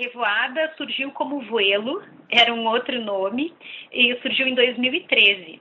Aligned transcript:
Revoada 0.00 0.72
surgiu 0.78 1.10
como 1.10 1.42
Vuelo, 1.42 2.02
era 2.30 2.54
um 2.54 2.66
outro 2.66 2.98
nome, 3.02 3.52
e 3.92 4.16
surgiu 4.22 4.46
em 4.46 4.54
2013. 4.54 5.60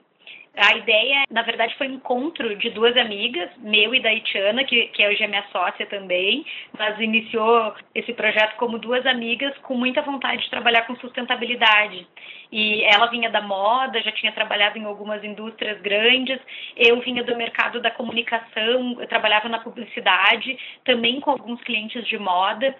A 0.55 0.77
ideia, 0.77 1.23
na 1.29 1.41
verdade, 1.41 1.75
foi 1.77 1.89
um 1.89 1.95
encontro 1.95 2.55
de 2.55 2.69
duas 2.69 2.95
amigas, 2.95 3.49
meu 3.57 3.93
e 3.93 4.01
da 4.01 4.13
Itiana, 4.13 4.63
que, 4.63 4.87
que 4.87 5.05
hoje 5.05 5.23
é 5.23 5.27
minha 5.27 5.43
sócia 5.51 5.85
também, 5.87 6.45
mas 6.77 6.97
iniciou 6.99 7.73
esse 7.93 8.13
projeto 8.13 8.55
como 8.55 8.79
duas 8.79 9.05
amigas 9.05 9.57
com 9.59 9.75
muita 9.75 10.01
vontade 10.01 10.41
de 10.43 10.49
trabalhar 10.49 10.87
com 10.87 10.95
sustentabilidade. 10.97 12.07
E 12.51 12.81
ela 12.83 13.07
vinha 13.07 13.29
da 13.29 13.41
moda, 13.41 14.01
já 14.01 14.11
tinha 14.13 14.31
trabalhado 14.31 14.77
em 14.77 14.85
algumas 14.85 15.23
indústrias 15.23 15.79
grandes, 15.81 16.39
eu 16.77 16.99
vinha 17.01 17.23
do 17.23 17.35
mercado 17.35 17.81
da 17.81 17.91
comunicação, 17.91 18.97
eu 18.99 19.07
trabalhava 19.07 19.49
na 19.49 19.59
publicidade, 19.59 20.57
também 20.85 21.19
com 21.19 21.31
alguns 21.31 21.61
clientes 21.61 22.07
de 22.07 22.17
moda 22.17 22.75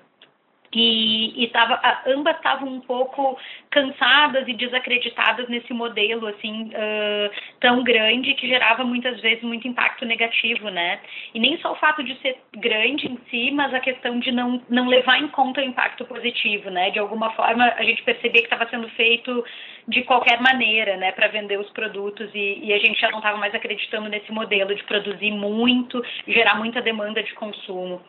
e, 0.74 1.44
e 1.44 1.48
tava, 1.48 1.80
ambas 2.06 2.36
estavam 2.36 2.68
um 2.68 2.80
pouco 2.80 3.38
cansadas 3.72 4.48
e 4.48 4.54
desacreditadas 4.54 5.48
nesse 5.50 5.74
modelo 5.74 6.28
assim 6.28 6.66
uh, 6.70 7.32
tão 7.60 7.84
grande 7.84 8.36
que 8.36 8.48
gerava 8.48 8.84
muitas 8.84 9.20
vezes 9.20 9.44
muito 9.44 9.68
impacto 9.68 10.06
negativo, 10.06 10.70
né? 10.70 11.00
E 11.34 11.40
nem 11.40 11.58
só 11.60 11.72
o 11.72 11.76
fato 11.76 12.04
de 12.04 12.16
ser 12.20 12.38
grande 12.56 13.08
em 13.08 13.18
si, 13.30 13.52
mas 13.52 13.74
a 13.74 13.80
questão 13.80 14.20
de 14.20 14.32
não, 14.32 14.62
não 14.70 14.88
levar 14.88 15.20
em 15.20 15.28
conta 15.30 15.62
o 15.62 15.64
impacto 15.64 16.06
positivo, 16.06 16.70
né? 16.70 16.92
De 16.92 17.00
alguma 17.00 17.32
forma 17.32 17.66
a 17.76 17.84
gente 17.84 18.04
percebia 18.04 18.42
que 18.42 18.48
estava 18.48 18.70
sendo 18.70 18.88
feito 18.90 19.44
de 19.88 20.04
qualquer 20.04 20.40
maneira, 20.40 20.98
né, 20.98 21.12
para 21.12 21.28
vender 21.30 21.60
os 21.60 21.70
produtos 21.72 22.30
e, 22.34 22.60
e 22.64 22.74
a 22.74 22.78
gente 22.78 23.00
já 23.00 23.10
não 23.10 23.18
estava 23.18 23.38
mais 23.38 23.56
acreditando 23.56 24.08
nesse 24.08 24.32
modelo 24.32 24.76
de 24.76 24.84
produzir 24.84 25.32
muito, 25.32 26.04
gerar 26.28 26.56
muita 26.56 26.80
demanda 26.80 27.24
de 27.24 27.34
consumo 27.34 28.00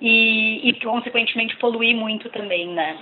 e, 0.00 0.68
e 0.68 0.80
consequentemente 0.80 1.56
poluir 1.56 1.96
muito 1.96 2.28
também, 2.30 2.68
né? 2.68 2.98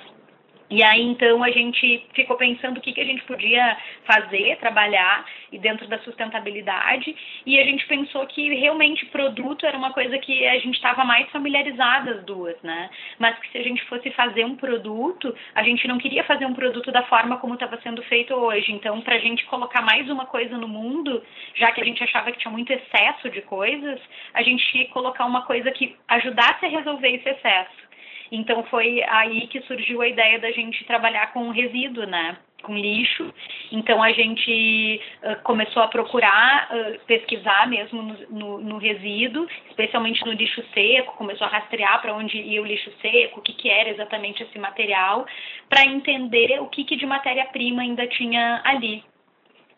E 0.69 0.83
aí 0.83 1.03
então 1.03 1.42
a 1.42 1.50
gente 1.50 2.05
ficou 2.12 2.36
pensando 2.36 2.78
o 2.78 2.81
que, 2.81 2.92
que 2.92 3.00
a 3.00 3.05
gente 3.05 3.22
podia 3.25 3.77
fazer, 4.05 4.56
trabalhar 4.59 5.25
e 5.53 5.58
dentro 5.58 5.86
da 5.86 5.98
sustentabilidade, 6.00 7.14
e 7.45 7.58
a 7.58 7.64
gente 7.64 7.86
pensou 7.86 8.27
que 8.27 8.55
realmente 8.55 9.06
produto 9.06 9.64
era 9.64 9.78
uma 9.78 9.92
coisa 9.92 10.19
que 10.19 10.47
a 10.47 10.58
gente 10.58 10.75
estava 10.75 11.05
mais 11.05 11.28
familiarizada 11.31 12.12
as 12.12 12.25
duas, 12.25 12.61
né? 12.62 12.91
Mas 13.19 13.39
que 13.39 13.50
se 13.50 13.58
a 13.58 13.62
gente 13.62 13.84
fosse 13.84 14.11
fazer 14.11 14.45
um 14.45 14.56
produto, 14.56 15.34
a 15.55 15.62
gente 15.62 15.86
não 15.86 15.98
queria 15.98 16.25
fazer 16.25 16.47
um 16.47 16.55
produto 16.55 16.91
da 16.91 17.03
forma 17.05 17.39
como 17.39 17.55
estava 17.55 17.80
sendo 17.80 18.03
feito 18.03 18.34
hoje. 18.34 18.73
Então, 18.73 19.01
para 19.01 19.17
a 19.17 19.20
gente 19.20 19.45
colocar 19.47 19.83
mais 19.83 20.08
uma 20.11 20.27
coisa 20.27 20.56
no 20.58 20.69
mundo, 20.69 21.23
já 21.55 21.70
que 21.73 21.80
a 21.80 21.84
gente 21.84 22.03
achava 22.03 22.33
que 22.33 22.39
tinha 22.39 22.51
muito 22.51 22.73
excesso 22.73 23.30
de 23.30 23.42
coisas, 23.42 24.01
a 24.34 24.42
gente 24.42 24.67
que 24.73 24.86
colocar 24.86 25.25
uma 25.25 25.42
coisa 25.42 25.70
que 25.70 25.97
ajudasse 26.08 26.67
a 26.67 26.69
resolver 26.69 27.08
esse 27.08 27.28
excesso. 27.28 27.86
Então 28.30 28.62
foi 28.64 29.02
aí 29.05 29.46
que 29.48 29.60
surgiu 29.62 30.02
a 30.02 30.08
ideia 30.08 30.38
da 30.38 30.50
gente 30.50 30.84
trabalhar 30.84 31.32
com 31.32 31.50
resíduo, 31.50 32.06
né? 32.06 32.36
com 32.62 32.77
lixo. 32.77 33.33
Então 33.70 34.02
a 34.02 34.10
gente 34.12 35.00
uh, 35.22 35.41
começou 35.42 35.83
a 35.83 35.88
procurar, 35.88 36.68
uh, 36.70 36.98
pesquisar 37.06 37.68
mesmo 37.68 38.02
no, 38.02 38.14
no, 38.30 38.58
no, 38.58 38.78
resíduo, 38.78 39.46
especialmente 39.68 40.24
no 40.27 40.33
lixo 40.33 40.62
seco, 40.74 41.16
começou 41.16 41.46
a 41.46 41.50
rastrear 41.50 42.02
para 42.02 42.14
onde 42.14 42.36
ia 42.36 42.60
o 42.60 42.66
lixo 42.66 42.91
seco, 43.00 43.38
o 43.41 43.42
que, 43.42 43.52
que 43.52 43.70
era 43.70 43.91
exatamente 43.91 44.42
esse 44.42 44.58
material, 44.58 45.27
para 45.68 45.84
entender 45.84 46.61
o 46.61 46.66
que, 46.66 46.84
que 46.84 46.96
de 46.96 47.06
matéria-prima 47.06 47.83
ainda 47.83 48.06
tinha 48.06 48.61
ali. 48.64 49.05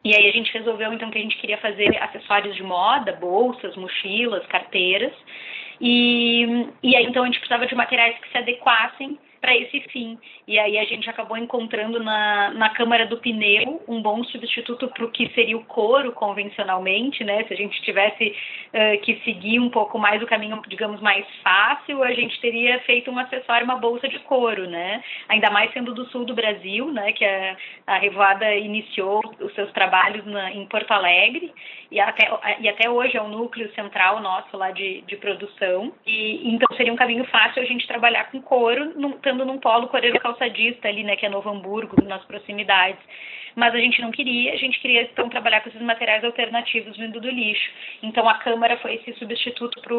E 0.04 0.14
aí 0.14 0.28
a 0.28 0.32
gente 0.32 0.52
resolveu 0.52 0.92
então 0.92 1.10
que 1.10 1.18
a 1.18 1.20
gente 1.20 1.36
queria 1.38 1.58
fazer 1.58 2.00
acessórios 2.00 2.54
de 2.56 2.62
moda, 2.62 3.12
bolsas, 3.12 3.76
mochilas, 3.76 4.46
carteiras. 4.46 5.12
E, 5.80 6.66
e 6.82 6.96
aí, 6.96 7.04
então, 7.04 7.22
a 7.22 7.26
gente 7.26 7.38
precisava 7.38 7.66
de 7.66 7.74
materiais 7.74 8.18
que 8.18 8.30
se 8.30 8.38
adequassem 8.38 9.18
para 9.40 9.56
esse 9.56 9.80
fim. 9.88 10.18
E 10.46 10.58
aí 10.58 10.78
a 10.78 10.84
gente 10.84 11.08
acabou 11.08 11.36
encontrando 11.36 12.02
na, 12.02 12.50
na 12.50 12.70
câmara 12.70 13.06
do 13.06 13.18
pneu 13.18 13.82
um 13.88 14.00
bom 14.02 14.22
substituto 14.24 14.88
para 14.88 15.04
o 15.04 15.10
que 15.10 15.28
seria 15.34 15.56
o 15.56 15.64
couro 15.64 16.12
convencionalmente, 16.12 17.24
né? 17.24 17.44
Se 17.44 17.54
a 17.54 17.56
gente 17.56 17.80
tivesse 17.82 18.34
uh, 18.72 19.00
que 19.02 19.20
seguir 19.24 19.60
um 19.60 19.70
pouco 19.70 19.98
mais 19.98 20.22
o 20.22 20.26
caminho, 20.26 20.60
digamos, 20.68 21.00
mais 21.00 21.26
fácil, 21.42 22.02
a 22.02 22.12
gente 22.12 22.40
teria 22.40 22.80
feito 22.80 23.10
um 23.10 23.18
acessório, 23.18 23.64
uma 23.64 23.76
bolsa 23.76 24.08
de 24.08 24.18
couro, 24.20 24.68
né? 24.68 25.02
Ainda 25.28 25.50
mais 25.50 25.72
sendo 25.72 25.94
do 25.94 26.06
sul 26.06 26.24
do 26.24 26.34
Brasil, 26.34 26.90
né? 26.92 27.12
Que 27.12 27.24
a, 27.24 27.56
a 27.86 27.98
Revoada 27.98 28.54
iniciou 28.54 29.20
os 29.40 29.54
seus 29.54 29.70
trabalhos 29.72 30.24
na, 30.26 30.52
em 30.52 30.66
Porto 30.66 30.90
Alegre 30.92 31.52
e 31.90 31.98
até, 31.98 32.28
e 32.60 32.68
até 32.68 32.88
hoje 32.90 33.16
é 33.16 33.22
o 33.22 33.28
núcleo 33.28 33.72
central 33.74 34.20
nosso 34.20 34.56
lá 34.56 34.70
de, 34.70 35.00
de 35.02 35.16
produção. 35.16 35.92
E 36.06 36.48
então 36.52 36.76
seria 36.76 36.92
um 36.92 36.96
caminho 36.96 37.24
fácil 37.26 37.62
a 37.62 37.64
gente 37.64 37.86
trabalhar 37.86 38.30
com 38.30 38.42
couro, 38.42 38.92
num, 38.94 39.12
estando 39.28 39.44
num 39.44 39.58
polo 39.58 39.88
coreano 39.88 40.18
calçadista 40.20 40.88
ali, 40.88 41.04
né, 41.04 41.16
que 41.16 41.26
é 41.26 41.28
Novo 41.28 41.50
Hamburgo, 41.50 42.02
nas 42.02 42.24
proximidades 42.24 43.00
mas 43.58 43.74
a 43.74 43.78
gente 43.78 44.00
não 44.00 44.12
queria, 44.12 44.52
a 44.52 44.56
gente 44.56 44.78
queria 44.78 45.02
então 45.02 45.28
trabalhar 45.28 45.60
com 45.60 45.68
esses 45.68 45.82
materiais 45.82 46.22
alternativos 46.22 46.96
vindo 46.96 47.20
do 47.20 47.28
lixo. 47.28 47.70
Então 48.04 48.28
a 48.28 48.34
câmara 48.34 48.76
foi 48.76 48.94
esse 48.94 49.12
substituto 49.18 49.80
para 49.80 49.94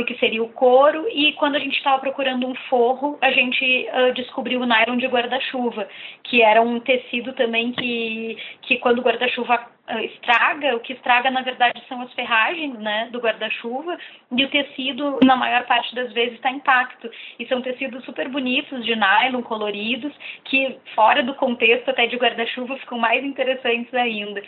o 0.00 0.04
que 0.04 0.18
seria 0.18 0.42
o 0.42 0.48
couro 0.48 1.06
e 1.08 1.32
quando 1.34 1.54
a 1.54 1.60
gente 1.60 1.76
estava 1.76 2.00
procurando 2.00 2.48
um 2.48 2.54
forro, 2.68 3.16
a 3.22 3.30
gente 3.30 3.86
uh, 3.92 4.12
descobriu 4.14 4.60
o 4.60 4.66
nylon 4.66 4.96
de 4.96 5.06
guarda-chuva, 5.06 5.88
que 6.24 6.42
era 6.42 6.60
um 6.60 6.80
tecido 6.80 7.32
também 7.34 7.70
que, 7.70 8.36
que 8.62 8.78
quando 8.78 8.98
o 8.98 9.02
guarda-chuva 9.02 9.70
estraga, 9.98 10.76
o 10.76 10.80
que 10.80 10.92
estraga 10.92 11.30
na 11.30 11.42
verdade 11.42 11.82
são 11.88 12.00
as 12.02 12.12
ferragens 12.12 12.78
né, 12.78 13.08
do 13.10 13.18
guarda-chuva 13.18 13.98
e 14.30 14.44
o 14.44 14.50
tecido, 14.50 15.18
na 15.24 15.36
maior 15.36 15.64
parte 15.66 15.94
das 15.94 16.12
vezes, 16.12 16.34
está 16.34 16.50
intacto. 16.50 17.10
E 17.38 17.46
são 17.46 17.60
tecidos 17.60 18.04
super 18.04 18.28
bonitos, 18.28 18.84
de 18.84 18.94
nylon, 18.94 19.42
coloridos, 19.42 20.12
que 20.44 20.78
fora 20.94 21.22
do 21.22 21.34
contexto 21.34 21.90
até 21.90 22.06
de 22.06 22.16
guarda-chuva 22.16 22.76
ficam 22.78 22.98
mais 22.98 23.24
interessantes 23.24 23.92
ainda. 23.94 24.42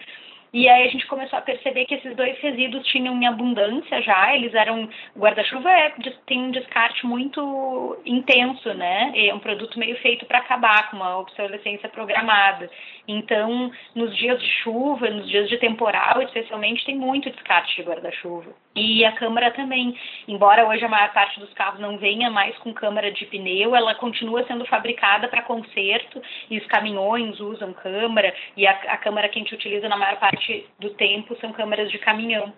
E 0.52 0.68
aí 0.68 0.86
a 0.86 0.90
gente 0.90 1.06
começou 1.06 1.38
a 1.38 1.42
perceber 1.42 1.86
que 1.86 1.94
esses 1.94 2.14
dois 2.14 2.38
resíduos 2.40 2.86
tinham 2.88 3.16
em 3.16 3.26
abundância 3.26 4.02
já, 4.02 4.34
eles 4.34 4.52
eram. 4.52 4.86
Guarda-chuva 5.16 5.70
é, 5.70 5.94
tem 6.26 6.40
um 6.40 6.50
descarte 6.50 7.06
muito 7.06 7.98
intenso, 8.04 8.74
né? 8.74 9.12
É 9.16 9.32
um 9.32 9.38
produto 9.38 9.78
meio 9.78 9.96
feito 10.02 10.26
para 10.26 10.38
acabar, 10.38 10.90
com 10.90 10.96
uma 10.96 11.18
obsolescência 11.18 11.88
programada. 11.88 12.68
Então, 13.08 13.72
nos 13.94 14.14
dias 14.14 14.38
de 14.40 14.48
chuva, 14.62 15.08
nos 15.08 15.26
dias 15.26 15.48
de 15.48 15.56
temporal, 15.56 16.20
especialmente, 16.20 16.84
tem 16.84 16.96
muito 16.96 17.30
descarte 17.30 17.74
de 17.76 17.88
guarda-chuva. 17.88 18.52
E 18.74 19.04
a 19.04 19.12
câmara 19.12 19.50
também, 19.50 19.98
embora 20.26 20.66
hoje 20.66 20.84
a 20.84 20.88
maior 20.88 21.12
parte 21.12 21.38
dos 21.40 21.52
carros 21.52 21.80
não 21.80 21.98
venha 21.98 22.30
mais 22.30 22.56
com 22.58 22.72
câmara 22.72 23.10
de 23.10 23.26
pneu, 23.26 23.76
ela 23.76 23.94
continua 23.94 24.44
sendo 24.46 24.64
fabricada 24.64 25.28
para 25.28 25.42
conserto 25.42 26.22
e 26.50 26.58
os 26.58 26.66
caminhões 26.66 27.38
usam 27.38 27.72
câmara 27.74 28.34
e 28.56 28.66
a, 28.66 28.70
a 28.70 28.96
câmara 28.96 29.28
que 29.28 29.38
a 29.38 29.42
gente 29.42 29.54
utiliza 29.54 29.88
na 29.88 29.96
maior 29.96 30.16
parte 30.18 30.41
do 30.78 30.90
tempo 30.90 31.36
são 31.40 31.52
câmaras 31.52 31.90
de 31.90 31.98
caminhão. 31.98 32.52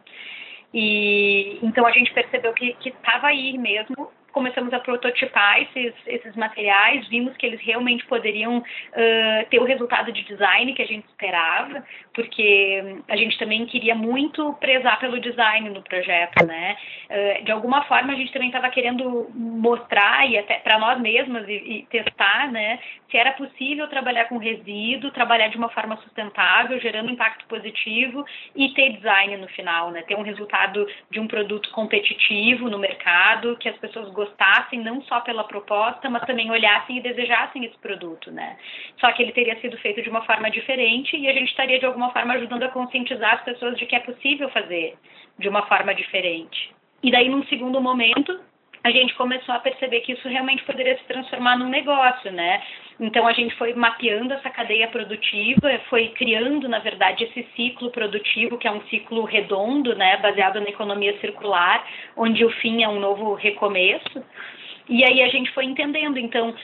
E 0.72 1.58
então 1.62 1.86
a 1.86 1.92
gente 1.92 2.12
percebeu 2.12 2.52
que 2.52 2.76
estava 2.84 3.28
aí 3.28 3.56
mesmo 3.56 4.10
começamos 4.34 4.74
a 4.74 4.80
prototipar 4.80 5.62
esses, 5.62 5.94
esses 6.06 6.34
materiais, 6.34 7.06
vimos 7.08 7.34
que 7.36 7.46
eles 7.46 7.60
realmente 7.60 8.04
poderiam 8.06 8.58
uh, 8.58 9.46
ter 9.48 9.60
o 9.60 9.64
resultado 9.64 10.12
de 10.12 10.22
design 10.24 10.74
que 10.74 10.82
a 10.82 10.86
gente 10.86 11.06
esperava, 11.06 11.84
porque 12.12 13.02
a 13.08 13.16
gente 13.16 13.38
também 13.38 13.64
queria 13.64 13.94
muito 13.94 14.52
prezar 14.54 14.98
pelo 14.98 15.20
design 15.20 15.70
no 15.70 15.82
projeto, 15.82 16.44
né? 16.44 16.76
Uh, 17.08 17.44
de 17.44 17.52
alguma 17.52 17.84
forma 17.84 18.12
a 18.12 18.16
gente 18.16 18.32
também 18.32 18.48
estava 18.48 18.68
querendo 18.70 19.30
mostrar 19.32 20.28
e 20.28 20.36
até 20.36 20.58
para 20.58 20.78
nós 20.80 21.00
mesmas 21.00 21.48
e, 21.48 21.52
e, 21.52 21.86
testar, 21.88 22.50
né, 22.50 22.80
se 23.08 23.16
era 23.16 23.32
possível 23.32 23.86
trabalhar 23.88 24.24
com 24.24 24.36
resíduo, 24.38 25.12
trabalhar 25.12 25.46
de 25.46 25.56
uma 25.56 25.68
forma 25.68 25.96
sustentável, 25.98 26.80
gerando 26.80 27.12
impacto 27.12 27.46
positivo 27.46 28.24
e 28.56 28.70
ter 28.70 28.94
design 28.94 29.36
no 29.36 29.46
final, 29.48 29.92
né? 29.92 30.02
Ter 30.02 30.16
um 30.16 30.22
resultado 30.22 30.84
de 31.08 31.20
um 31.20 31.28
produto 31.28 31.70
competitivo 31.70 32.68
no 32.68 32.78
mercado, 32.78 33.56
que 33.58 33.68
as 33.68 33.76
pessoas 33.76 34.08
gostassem 34.24 34.80
não 34.80 35.02
só 35.02 35.20
pela 35.20 35.44
proposta, 35.44 36.08
mas 36.08 36.24
também 36.24 36.50
olhassem 36.50 36.98
e 36.98 37.02
desejassem 37.02 37.64
esse 37.64 37.76
produto, 37.78 38.30
né? 38.30 38.56
Só 38.98 39.12
que 39.12 39.22
ele 39.22 39.32
teria 39.32 39.60
sido 39.60 39.76
feito 39.78 40.02
de 40.02 40.08
uma 40.08 40.22
forma 40.22 40.50
diferente 40.50 41.16
e 41.16 41.28
a 41.28 41.32
gente 41.32 41.48
estaria 41.48 41.78
de 41.78 41.86
alguma 41.86 42.10
forma 42.12 42.34
ajudando 42.34 42.62
a 42.62 42.68
conscientizar 42.68 43.34
as 43.34 43.44
pessoas 43.44 43.76
de 43.78 43.86
que 43.86 43.94
é 43.94 44.00
possível 44.00 44.48
fazer 44.50 44.96
de 45.38 45.48
uma 45.48 45.66
forma 45.66 45.94
diferente. 45.94 46.74
E 47.02 47.10
daí, 47.10 47.28
num 47.28 47.44
segundo 47.44 47.80
momento, 47.80 48.40
a 48.84 48.90
gente 48.90 49.14
começou 49.14 49.54
a 49.54 49.58
perceber 49.58 50.00
que 50.02 50.12
isso 50.12 50.28
realmente 50.28 50.62
poderia 50.64 50.96
se 50.98 51.04
transformar 51.04 51.58
num 51.58 51.70
negócio, 51.70 52.30
né? 52.30 52.62
Então 53.00 53.26
a 53.26 53.32
gente 53.32 53.54
foi 53.56 53.72
mapeando 53.72 54.34
essa 54.34 54.50
cadeia 54.50 54.86
produtiva, 54.88 55.80
foi 55.88 56.08
criando, 56.08 56.68
na 56.68 56.78
verdade, 56.80 57.24
esse 57.24 57.48
ciclo 57.56 57.90
produtivo, 57.90 58.58
que 58.58 58.68
é 58.68 58.70
um 58.70 58.82
ciclo 58.88 59.24
redondo, 59.24 59.96
né, 59.96 60.18
baseado 60.18 60.60
na 60.60 60.68
economia 60.68 61.18
circular, 61.18 61.82
onde 62.14 62.44
o 62.44 62.50
fim 62.50 62.82
é 62.82 62.88
um 62.88 63.00
novo 63.00 63.32
recomeço. 63.32 64.22
E 64.86 65.02
aí 65.02 65.22
a 65.22 65.28
gente 65.28 65.50
foi 65.52 65.64
entendendo, 65.64 66.18
então, 66.18 66.54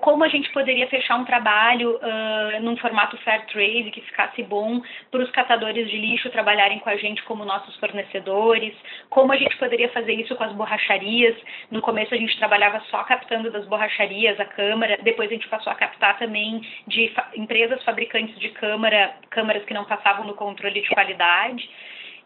como 0.00 0.24
a 0.24 0.28
gente 0.28 0.50
poderia 0.52 0.86
fechar 0.88 1.16
um 1.16 1.24
trabalho 1.24 1.96
uh, 1.96 2.62
num 2.62 2.76
formato 2.78 3.16
fair 3.18 3.44
trade 3.46 3.90
que 3.90 4.00
ficasse 4.00 4.42
bom 4.42 4.80
para 5.10 5.20
os 5.20 5.30
catadores 5.30 5.90
de 5.90 5.98
lixo 5.98 6.30
trabalharem 6.30 6.78
com 6.78 6.88
a 6.88 6.96
gente 6.96 7.22
como 7.24 7.44
nossos 7.44 7.76
fornecedores, 7.76 8.74
como 9.10 9.32
a 9.32 9.36
gente 9.36 9.54
poderia 9.58 9.90
fazer 9.90 10.14
isso 10.14 10.34
com 10.34 10.44
as 10.44 10.52
borracharias. 10.52 11.36
No 11.70 11.82
começo 11.82 12.14
a 12.14 12.18
gente 12.18 12.38
trabalhava 12.38 12.80
só 12.90 13.04
captando 13.04 13.50
das 13.50 13.66
borracharias 13.66 14.40
a 14.40 14.46
câmara, 14.46 14.98
depois 15.02 15.30
a 15.30 15.34
gente 15.34 15.48
passou 15.48 15.70
a 15.70 15.76
captar 15.76 16.18
também 16.18 16.62
de 16.86 17.08
fa 17.08 17.28
empresas 17.36 17.82
fabricantes 17.84 18.38
de 18.38 18.48
câmara, 18.50 19.14
câmaras 19.28 19.64
que 19.64 19.74
não 19.74 19.84
passavam 19.84 20.26
no 20.26 20.34
controle 20.34 20.80
de 20.80 20.88
qualidade. 20.88 21.68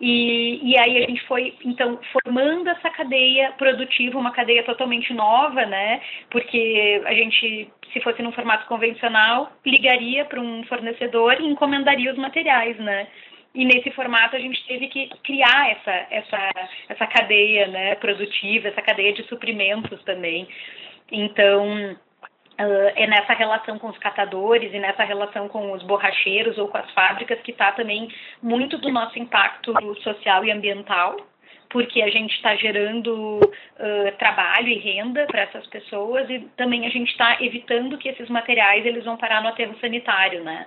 E, 0.01 0.61
e 0.63 0.79
aí 0.79 1.05
a 1.05 1.07
gente 1.07 1.25
foi, 1.27 1.55
então, 1.65 1.99
formando 2.13 2.69
essa 2.69 2.91
cadeia 2.91 3.53
produtiva, 3.53 4.19
uma 4.19 4.33
cadeia 4.33 4.65
totalmente 4.65 5.13
nova, 5.15 5.65
né? 5.67 6.01
Porque 6.31 7.03
a 7.05 7.15
gente, 7.15 7.71
se 7.93 8.01
fosse 8.01 8.23
num 8.23 8.33
formato 8.33 8.67
convencional, 8.67 9.53
ligaria 9.65 10.25
para 10.25 10.41
um 10.41 10.65
fornecedor 10.65 11.41
e 11.41 11.47
encomendaria 11.47 12.11
os 12.11 12.19
materiais, 12.19 12.77
né? 12.79 13.07
E 13.55 13.65
nesse 13.65 13.91
formato 13.91 14.35
a 14.35 14.39
gente 14.39 14.67
teve 14.67 14.89
que 14.89 15.11
criar 15.23 15.71
essa, 15.71 16.07
essa, 16.11 16.71
essa 16.89 17.07
cadeia 17.07 17.67
né, 17.67 17.95
produtiva, 17.97 18.69
essa 18.69 18.81
cadeia 18.81 19.13
de 19.13 19.23
suprimentos 19.25 20.03
também. 20.05 20.49
Então, 21.11 21.95
Uh, 22.53 22.93
é 22.95 23.07
nessa 23.07 23.33
relação 23.33 23.79
com 23.79 23.89
os 23.89 23.97
catadores 23.97 24.73
e 24.75 24.79
nessa 24.79 25.05
relação 25.05 25.49
com 25.49 25.73
os 25.73 25.83
borracheiros 25.83 26.59
ou 26.59 26.69
com 26.69 26.77
as 26.77 26.91
fábricas 26.93 27.41
que 27.41 27.51
está 27.51 27.73
também 27.73 28.09
muito 28.43 28.77
do 28.77 28.91
nosso 28.91 29.19
impacto 29.19 29.73
social 30.03 30.45
e 30.45 30.51
ambiental, 30.51 31.17
porque 31.71 32.03
a 32.03 32.11
gente 32.11 32.35
está 32.35 32.55
gerando 32.55 33.41
uh, 33.41 34.17
trabalho 34.19 34.69
e 34.69 34.79
renda 34.79 35.27
para 35.27 35.43
essas 35.43 35.67
pessoas 35.69 36.29
e 36.29 36.41
também 36.55 36.87
a 36.87 36.91
gente 36.91 37.11
está 37.11 37.43
evitando 37.43 37.97
que 37.97 38.11
esses 38.11 38.29
materiais 38.29 38.85
eles 38.85 39.05
vão 39.05 39.17
parar 39.17 39.43
no 39.43 39.49
aterro 39.49 39.75
sanitário, 39.81 40.45
né? 40.45 40.67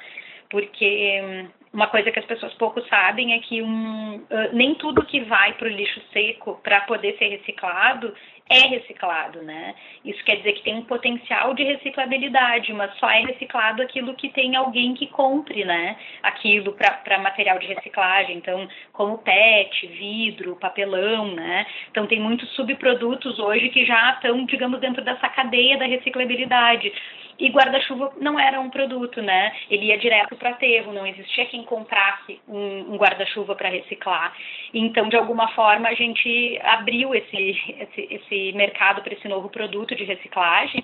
Porque 0.49 1.21
um, 1.23 1.47
uma 1.75 1.87
coisa 1.87 2.09
que 2.09 2.19
as 2.19 2.25
pessoas 2.25 2.53
pouco 2.53 2.81
sabem 2.87 3.33
é 3.33 3.39
que 3.39 3.61
um, 3.61 4.15
uh, 4.15 4.53
nem 4.53 4.73
tudo 4.75 5.05
que 5.05 5.19
vai 5.21 5.53
para 5.53 5.67
o 5.67 5.71
lixo 5.71 6.01
seco 6.13 6.57
para 6.63 6.81
poder 6.81 7.17
ser 7.17 7.27
reciclado 7.27 8.15
é 8.47 8.67
reciclado, 8.67 9.41
né? 9.41 9.73
Isso 10.03 10.23
quer 10.23 10.35
dizer 10.37 10.53
que 10.53 10.61
tem 10.61 10.75
um 10.75 10.83
potencial 10.83 11.55
de 11.55 11.63
reciclabilidade, 11.63 12.71
mas 12.73 12.95
só 12.99 13.09
é 13.09 13.21
reciclado 13.21 13.81
aquilo 13.81 14.13
que 14.13 14.29
tem 14.29 14.55
alguém 14.55 14.93
que 14.93 15.07
compre, 15.07 15.65
né? 15.65 15.97
Aquilo 16.21 16.73
para 16.73 17.17
material 17.17 17.57
de 17.57 17.65
reciclagem, 17.65 18.37
então, 18.37 18.67
como 18.93 19.17
PET, 19.17 19.87
vidro, 19.87 20.55
papelão, 20.57 21.33
né? 21.33 21.65
Então, 21.89 22.05
tem 22.05 22.19
muitos 22.19 22.47
subprodutos 22.51 23.39
hoje 23.39 23.69
que 23.69 23.83
já 23.83 24.11
estão, 24.11 24.45
digamos, 24.45 24.79
dentro 24.79 25.03
dessa 25.03 25.27
cadeia 25.27 25.77
da 25.77 25.85
reciclabilidade. 25.85 26.93
E 27.37 27.49
guarda-chuva 27.49 28.13
não 28.19 28.39
era 28.39 28.59
um 28.59 28.69
produto, 28.69 29.21
né? 29.21 29.53
Ele 29.69 29.87
ia 29.87 29.97
direto 29.97 30.35
para 30.35 30.51
aterro, 30.51 30.93
não 30.93 31.05
existia 31.05 31.45
quem 31.45 31.63
comprasse 31.63 32.39
um, 32.47 32.93
um 32.93 32.97
guarda-chuva 32.97 33.55
para 33.55 33.69
reciclar. 33.69 34.33
Então, 34.73 35.09
de 35.09 35.17
alguma 35.17 35.49
forma, 35.49 35.89
a 35.89 35.93
gente 35.93 36.59
abriu 36.63 37.13
esse, 37.13 37.75
esse, 37.79 38.07
esse 38.09 38.51
mercado 38.53 39.01
para 39.01 39.13
esse 39.13 39.27
novo 39.27 39.49
produto 39.49 39.95
de 39.95 40.05
reciclagem. 40.05 40.83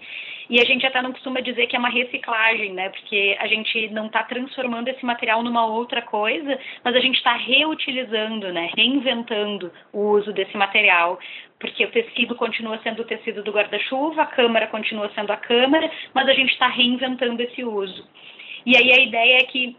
E 0.50 0.60
a 0.60 0.66
gente 0.66 0.86
até 0.86 1.02
não 1.02 1.14
costuma 1.14 1.40
dizer 1.40 1.68
que 1.68 1.76
é 1.76 1.80
uma 1.80 1.90
reciclagem, 1.90 2.74
né? 2.74 2.90
Porque 2.90 3.38
a 3.40 3.48
gente 3.48 3.88
não 3.90 4.08
está 4.08 4.24
transformando 4.24 4.90
esse 4.90 5.06
material 5.06 5.42
numa 5.44 5.66
outra 5.66 6.02
coisa, 6.02 6.60
mas 6.84 6.96
a 6.96 7.00
gente 7.00 7.16
está 7.16 7.34
reutilizando, 7.36 8.52
né? 8.52 8.70
Reinventando 8.76 9.72
o 9.94 10.10
uso 10.12 10.34
desse 10.34 10.58
material 10.58 11.18
porque 11.62 11.86
o 11.86 11.92
tecido 11.92 12.36
continua 12.36 12.80
sendo 12.84 13.04
o 13.04 13.06
tecido 13.06 13.44
do 13.44 13.52
guarda-chuva, 13.52 14.24
a 14.24 14.26
câmara 14.26 14.68
continua 14.68 15.10
sendo 15.14 15.32
a 15.32 15.38
câmara, 15.38 15.90
mas 16.14 16.28
a 16.28 16.34
gente 16.34 16.52
está 16.52 16.68
reinventando 16.68 17.42
esse 17.42 17.64
uso. 17.64 18.06
E 18.66 18.76
aí 18.76 18.92
a 18.92 19.00
ideia 19.00 19.38
é 19.38 19.44
que 19.44 19.78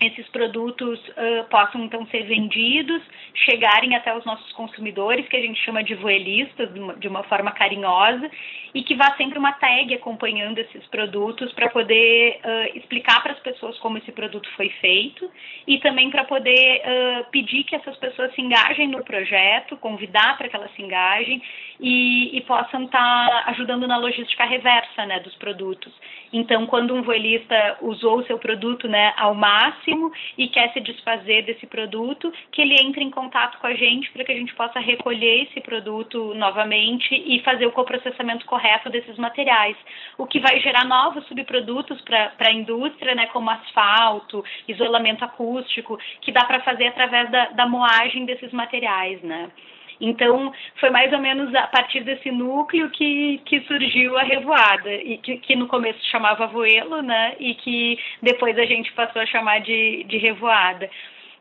esses 0.00 0.26
produtos 0.28 0.98
uh, 1.08 1.44
possam 1.50 1.84
então 1.84 2.06
ser 2.06 2.22
vendidos, 2.24 3.02
chegarem 3.34 3.94
até 3.94 4.16
os 4.16 4.24
nossos 4.24 4.50
consumidores, 4.52 5.28
que 5.28 5.36
a 5.36 5.40
gente 5.40 5.60
chama 5.62 5.84
de 5.84 5.94
voelistas, 5.94 6.70
de 6.98 7.08
uma, 7.08 7.22
forma 7.24 7.52
carinhosa, 7.52 8.30
e 8.72 8.82
que 8.82 8.94
vá 8.94 9.14
sempre 9.16 9.38
uma 9.38 9.52
tag 9.52 9.92
acompanhando 9.94 10.58
esses 10.58 10.86
produtos 10.86 11.52
para 11.52 11.68
poder 11.68 12.40
uh, 12.42 12.78
explicar 12.78 13.22
para 13.22 13.32
as 13.32 13.40
pessoas 13.40 13.78
como 13.78 13.98
esse 13.98 14.10
produto 14.12 14.48
foi 14.56 14.70
feito 14.80 15.30
e 15.66 15.78
também 15.80 16.10
para 16.10 16.24
poder 16.24 16.80
uh, 16.80 17.30
pedir 17.30 17.64
que 17.64 17.76
essas 17.76 17.96
pessoas 17.96 18.34
se 18.34 18.40
engajem 18.40 18.88
no 18.88 19.04
projeto, 19.04 19.76
convidar 19.76 20.38
para 20.38 20.48
que 20.48 20.56
elas 20.56 20.72
se 20.74 20.82
engajem 20.82 21.42
e, 21.78 22.36
e 22.36 22.40
possam 22.42 22.84
estar 22.84 23.28
tá 23.28 23.50
ajudando 23.50 23.86
na 23.86 23.98
logística 23.98 24.44
reversa 24.44 25.04
né, 25.04 25.20
dos 25.20 25.34
produtos. 25.34 25.92
Então, 26.32 26.66
quando 26.66 26.94
um 26.94 27.02
voelista 27.02 27.78
usou 27.80 28.18
o 28.18 28.24
seu 28.24 28.38
produto 28.38 28.86
né, 28.86 29.12
ao 29.16 29.34
máximo 29.34 30.12
e 30.38 30.48
quer 30.48 30.72
se 30.72 30.80
desfazer 30.80 31.42
desse 31.42 31.66
produto, 31.66 32.32
que 32.52 32.62
ele 32.62 32.74
entre 32.80 33.02
em 33.02 33.10
contato 33.10 33.58
com 33.58 33.66
a 33.66 33.74
gente 33.74 34.10
para 34.12 34.24
que 34.24 34.32
a 34.32 34.36
gente 34.36 34.54
possa 34.54 34.78
recolher 34.78 35.42
esse 35.44 35.60
produto 35.60 36.32
novamente 36.34 37.14
e 37.14 37.40
fazer 37.40 37.66
o 37.66 37.72
coprocessamento 37.72 38.46
correto 38.46 38.90
desses 38.90 39.16
materiais, 39.16 39.76
o 40.16 40.26
que 40.26 40.38
vai 40.38 40.60
gerar 40.60 40.84
novos 40.84 41.26
subprodutos 41.26 42.00
para 42.02 42.32
a 42.38 42.52
indústria, 42.52 43.14
né, 43.14 43.26
como 43.26 43.50
asfalto, 43.50 44.44
isolamento 44.68 45.24
acústico, 45.24 45.98
que 46.20 46.30
dá 46.30 46.44
para 46.44 46.60
fazer 46.60 46.88
através 46.88 47.30
da, 47.30 47.46
da 47.46 47.66
moagem 47.66 48.24
desses 48.24 48.52
materiais, 48.52 49.20
né. 49.22 49.50
Então, 50.00 50.52
foi 50.76 50.88
mais 50.90 51.12
ou 51.12 51.18
menos 51.18 51.54
a 51.54 51.66
partir 51.66 52.00
desse 52.00 52.30
núcleo 52.30 52.88
que, 52.90 53.38
que 53.44 53.60
surgiu 53.62 54.16
a 54.16 54.22
revoada, 54.22 54.92
e 54.94 55.18
que, 55.18 55.36
que 55.36 55.54
no 55.54 55.66
começo 55.66 55.98
chamava 56.10 56.46
voelo, 56.46 57.02
né? 57.02 57.36
E 57.38 57.54
que 57.54 57.98
depois 58.22 58.58
a 58.58 58.64
gente 58.64 58.90
passou 58.92 59.20
a 59.20 59.26
chamar 59.26 59.60
de, 59.60 60.04
de 60.04 60.16
revoada. 60.16 60.88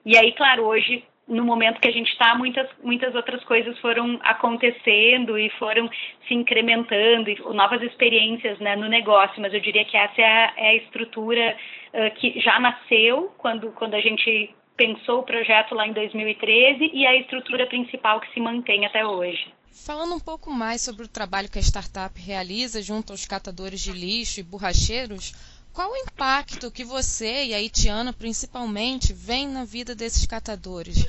E 0.06 0.18
aí, 0.18 0.34
claro, 0.34 0.64
hoje 0.64 1.04
no 1.30 1.46
momento 1.46 1.80
que 1.80 1.88
a 1.88 1.92
gente 1.92 2.12
está, 2.12 2.34
muitas, 2.36 2.68
muitas 2.84 3.14
outras 3.14 3.44
coisas 3.44 3.78
foram 3.80 4.20
acontecendo 4.24 5.38
e 5.38 5.50
foram 5.52 5.88
se 6.28 6.34
incrementando, 6.34 7.30
e 7.30 7.40
novas 7.54 7.82
experiências 7.84 8.58
né, 8.60 8.76
no 8.76 8.90
negócio, 8.90 9.40
mas 9.40 9.54
eu 9.54 9.60
diria 9.60 9.86
que 9.86 9.96
essa 9.96 10.20
é 10.20 10.26
a, 10.26 10.54
é 10.58 10.70
a 10.70 10.76
estrutura 10.76 11.56
uh, 11.94 12.16
que 12.16 12.40
já 12.40 12.60
nasceu 12.60 13.32
quando, 13.38 13.72
quando 13.74 13.94
a 13.94 14.02
gente 14.02 14.50
pensou 14.80 15.20
o 15.20 15.24
projeto 15.24 15.76
lá 15.76 15.86
em 15.86 15.92
2013 15.92 16.92
e 16.94 17.06
a 17.06 17.14
estrutura 17.18 17.68
principal 17.68 18.22
que 18.22 18.34
se 18.34 18.40
mantém 18.40 18.86
até 18.86 19.06
hoje. 19.06 19.52
Falando 19.86 20.16
um 20.16 20.20
pouco 20.22 20.50
mais 20.50 20.82
sobre 20.82 21.04
o 21.04 21.08
trabalho 21.10 21.52
que 21.52 21.60
a 21.60 21.62
startup 21.62 22.18
realiza 22.18 22.82
junto 22.82 23.12
aos 23.12 23.26
catadores 23.26 23.82
de 23.82 23.92
lixo 23.92 24.40
e 24.40 24.44
borracheiros, 24.44 25.34
qual 25.74 25.92
o 25.92 25.98
impacto 25.98 26.72
que 26.72 26.86
você 26.86 27.48
e 27.48 27.54
a 27.54 27.62
Itiana 27.62 28.14
principalmente 28.14 29.12
vem 29.14 29.50
na 29.50 29.66
vida 29.66 29.94
desses 29.94 30.26
catadores? 30.26 31.06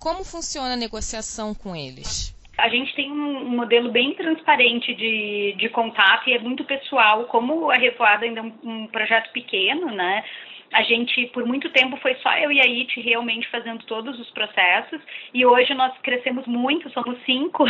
Como 0.00 0.24
funciona 0.24 0.74
a 0.74 0.76
negociação 0.76 1.54
com 1.54 1.76
eles? 1.76 2.34
a 2.58 2.68
gente 2.68 2.94
tem 2.94 3.10
um 3.10 3.48
modelo 3.48 3.90
bem 3.90 4.14
transparente 4.14 4.94
de, 4.94 5.54
de 5.58 5.68
contato 5.70 6.28
e 6.28 6.34
é 6.34 6.38
muito 6.38 6.62
pessoal. 6.64 7.24
Como 7.24 7.70
a 7.70 7.76
Revoada 7.76 8.24
ainda 8.24 8.40
é 8.40 8.42
um, 8.42 8.52
um 8.62 8.86
projeto 8.86 9.32
pequeno, 9.32 9.86
né? 9.86 10.22
A 10.72 10.82
gente, 10.82 11.26
por 11.28 11.44
muito 11.46 11.68
tempo, 11.70 11.96
foi 11.98 12.14
só 12.16 12.34
eu 12.38 12.50
e 12.50 12.60
a 12.60 12.64
It 12.64 13.00
realmente 13.00 13.48
fazendo 13.48 13.84
todos 13.84 14.18
os 14.18 14.30
processos, 14.30 15.00
e 15.34 15.44
hoje 15.44 15.74
nós 15.74 15.92
crescemos 15.98 16.46
muito, 16.46 16.90
somos 16.90 17.18
cinco 17.24 17.64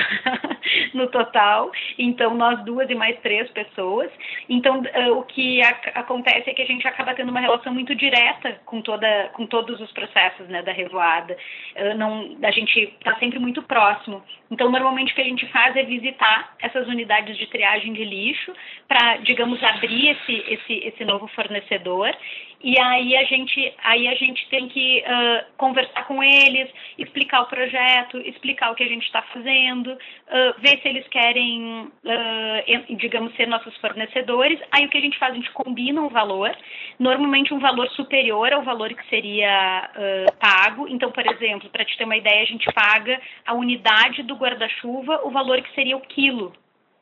no 0.94 1.08
total, 1.08 1.70
então 1.98 2.34
nós 2.34 2.64
duas 2.64 2.88
e 2.88 2.94
mais 2.94 3.18
três 3.20 3.50
pessoas. 3.50 4.10
Então, 4.48 4.80
uh, 4.80 5.18
o 5.18 5.24
que 5.24 5.60
acontece 5.94 6.50
é 6.50 6.54
que 6.54 6.62
a 6.62 6.66
gente 6.66 6.86
acaba 6.86 7.14
tendo 7.14 7.30
uma 7.30 7.40
relação 7.40 7.72
muito 7.74 7.94
direta 7.94 8.60
com, 8.64 8.80
toda, 8.80 9.30
com 9.34 9.46
todos 9.46 9.80
os 9.80 9.90
processos 9.92 10.48
né, 10.48 10.62
da 10.62 10.72
revoada. 10.72 11.36
Uh, 11.76 11.96
não, 11.96 12.36
a 12.42 12.50
gente 12.50 12.78
está 12.78 13.16
sempre 13.18 13.38
muito 13.38 13.62
próximo. 13.62 14.22
Então, 14.50 14.70
normalmente 14.70 15.12
o 15.12 15.16
que 15.16 15.22
a 15.22 15.24
gente 15.24 15.46
faz 15.46 15.74
é 15.76 15.82
visitar 15.82 16.54
essas 16.60 16.86
unidades 16.86 17.36
de 17.36 17.46
triagem 17.46 17.92
de 17.92 18.04
lixo 18.04 18.52
para, 18.86 19.16
digamos, 19.18 19.62
abrir 19.62 20.10
esse, 20.10 20.44
esse, 20.46 20.72
esse 20.84 21.04
novo 21.04 21.26
fornecedor 21.28 22.14
e 22.62 22.78
aí 22.78 23.16
a 23.16 23.24
gente, 23.24 23.74
aí 23.82 24.06
a 24.06 24.14
gente 24.14 24.48
tem 24.48 24.68
que 24.68 25.02
uh, 25.02 25.52
conversar 25.56 26.06
com 26.06 26.22
eles, 26.22 26.70
explicar 26.96 27.42
o 27.42 27.46
projeto, 27.46 28.18
explicar 28.18 28.70
o 28.70 28.74
que 28.76 28.84
a 28.84 28.88
gente 28.88 29.04
está 29.04 29.20
fazendo, 29.22 29.92
uh, 29.92 30.60
ver 30.60 30.80
se 30.80 30.88
eles 30.88 31.06
querem, 31.08 31.90
uh, 32.04 32.96
digamos, 32.96 33.34
ser 33.34 33.48
nossos 33.48 33.76
fornecedores. 33.78 34.60
Aí 34.70 34.86
o 34.86 34.88
que 34.88 34.98
a 34.98 35.00
gente 35.00 35.18
faz, 35.18 35.32
a 35.32 35.36
gente 35.36 35.50
combina 35.50 36.00
um 36.00 36.08
valor, 36.08 36.56
normalmente 37.00 37.52
um 37.52 37.58
valor 37.58 37.88
superior 37.90 38.52
ao 38.52 38.62
valor 38.62 38.94
que 38.94 39.08
seria 39.08 39.90
pago. 40.38 40.86
Então, 40.88 41.10
por 41.10 41.26
exemplo, 41.26 41.68
para 41.70 41.84
te 41.84 41.96
ter 41.96 42.04
uma 42.04 42.16
ideia, 42.16 42.42
a 42.42 42.46
gente 42.46 42.70
paga 42.72 43.20
a 43.46 43.54
unidade 43.54 44.22
do 44.22 44.36
guarda-chuva, 44.36 45.20
o 45.24 45.30
valor 45.30 45.60
que 45.62 45.74
seria 45.74 45.96
o 45.96 46.00
quilo 46.00 46.52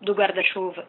do 0.01 0.15
guarda-chuva 0.15 0.87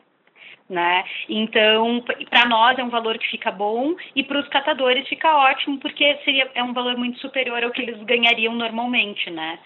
né? 0.72 1.04
Então, 1.30 2.04
para 2.30 2.48
nós 2.48 2.80
é 2.80 2.84
um 2.84 2.90
valor 2.90 3.18
que 3.18 3.28
fica 3.28 3.52
bom 3.52 3.94
e 4.16 4.24
para 4.24 4.40
os 4.40 4.48
catadores 4.48 5.08
fica 5.08 5.36
ótimo 5.36 5.78
porque 5.80 6.18
seria 6.24 6.50
é 6.56 6.64
um 6.64 6.74
valor 6.74 6.98
muito 6.98 7.20
superior 7.20 7.64
ao 7.64 7.72
que 7.72 7.82
eles 7.82 8.02
ganhariam 8.04 8.56
normalmente, 8.56 9.30
né? 9.30 9.60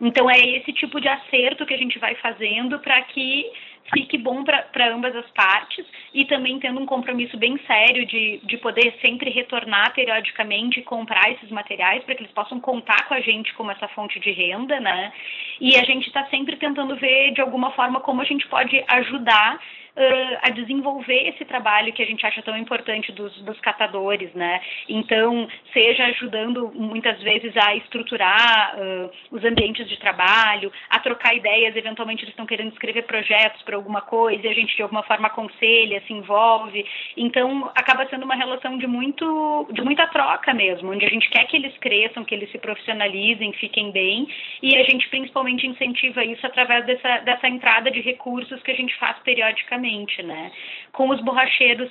Então 0.00 0.28
é 0.28 0.38
esse 0.38 0.72
tipo 0.72 1.00
de 1.00 1.08
acerto 1.08 1.66
que 1.66 1.74
a 1.74 1.78
gente 1.78 1.98
vai 1.98 2.14
fazendo 2.16 2.78
para 2.80 3.00
que 3.02 3.50
fique 3.92 4.16
bom 4.16 4.44
para 4.44 4.92
ambas 4.92 5.14
as 5.14 5.28
partes 5.30 5.84
e 6.14 6.24
também 6.24 6.58
tendo 6.58 6.80
um 6.80 6.86
compromisso 6.86 7.36
bem 7.36 7.58
sério 7.66 8.06
de, 8.06 8.40
de 8.44 8.56
poder 8.58 8.94
sempre 9.00 9.30
retornar 9.30 9.92
periodicamente 9.92 10.80
e 10.80 10.82
comprar 10.82 11.30
esses 11.32 11.50
materiais 11.50 12.02
para 12.04 12.14
que 12.14 12.22
eles 12.22 12.32
possam 12.32 12.60
contar 12.60 13.06
com 13.06 13.14
a 13.14 13.20
gente 13.20 13.52
como 13.54 13.70
essa 13.70 13.88
fonte 13.88 14.18
de 14.20 14.30
renda, 14.30 14.78
né? 14.80 15.12
E 15.60 15.76
a 15.76 15.84
gente 15.84 16.06
está 16.06 16.24
sempre 16.26 16.56
tentando 16.56 16.96
ver 16.96 17.32
de 17.32 17.40
alguma 17.40 17.70
forma 17.72 18.00
como 18.00 18.22
a 18.22 18.24
gente 18.24 18.46
pode 18.48 18.82
ajudar 18.88 19.60
uh, 19.96 20.38
a 20.42 20.50
desenvolver 20.50 21.28
esse 21.28 21.44
trabalho 21.44 21.92
que 21.92 22.02
a 22.02 22.06
gente 22.06 22.24
acha 22.26 22.42
tão 22.42 22.56
importante 22.56 23.12
dos, 23.12 23.32
dos 23.42 23.58
catadores, 23.60 24.32
né? 24.34 24.60
Então, 24.88 25.48
seja 25.72 26.04
ajudando 26.06 26.72
muitas 26.74 27.20
vezes 27.22 27.54
a 27.56 27.74
estruturar 27.76 28.76
uh, 28.76 29.10
os 29.30 29.44
ambientes 29.44 29.88
de 29.88 29.98
trabalho, 29.98 30.72
a 30.88 30.98
trocar 30.98 31.34
ideias, 31.34 31.76
eventualmente 31.76 32.24
eles 32.24 32.32
estão 32.32 32.46
querendo 32.46 32.72
escrever 32.72 33.02
projetos 33.02 33.62
para 33.62 33.76
alguma 33.76 34.00
coisa 34.00 34.46
e 34.46 34.50
a 34.50 34.54
gente 34.54 34.76
de 34.76 34.82
alguma 34.82 35.02
forma 35.02 35.28
aconselha, 35.28 36.02
se 36.06 36.12
envolve. 36.12 36.84
Então, 37.16 37.70
acaba 37.74 38.06
sendo 38.08 38.24
uma 38.24 38.34
relação 38.34 38.78
de 38.78 38.86
muito 38.86 39.68
de 39.72 39.82
muita 39.82 40.06
troca 40.08 40.52
mesmo, 40.54 40.90
onde 40.90 41.04
a 41.04 41.08
gente 41.08 41.28
quer 41.28 41.46
que 41.46 41.56
eles 41.56 41.76
cresçam, 41.78 42.24
que 42.24 42.34
eles 42.34 42.50
se 42.50 42.58
profissionalizem, 42.58 43.52
fiquem 43.54 43.90
bem, 43.90 44.26
e 44.62 44.76
a 44.76 44.82
gente 44.84 45.08
principalmente 45.08 45.66
incentiva 45.66 46.24
isso 46.24 46.46
através 46.46 46.84
dessa, 46.86 47.18
dessa 47.18 47.48
entrada 47.48 47.90
de 47.90 48.00
recursos 48.00 48.62
que 48.62 48.70
a 48.70 48.74
gente 48.74 48.96
faz 48.96 49.18
periodicamente 49.20 49.81
né? 50.22 50.52
Com 50.92 51.08
os 51.10 51.20
borracheiros 51.20 51.90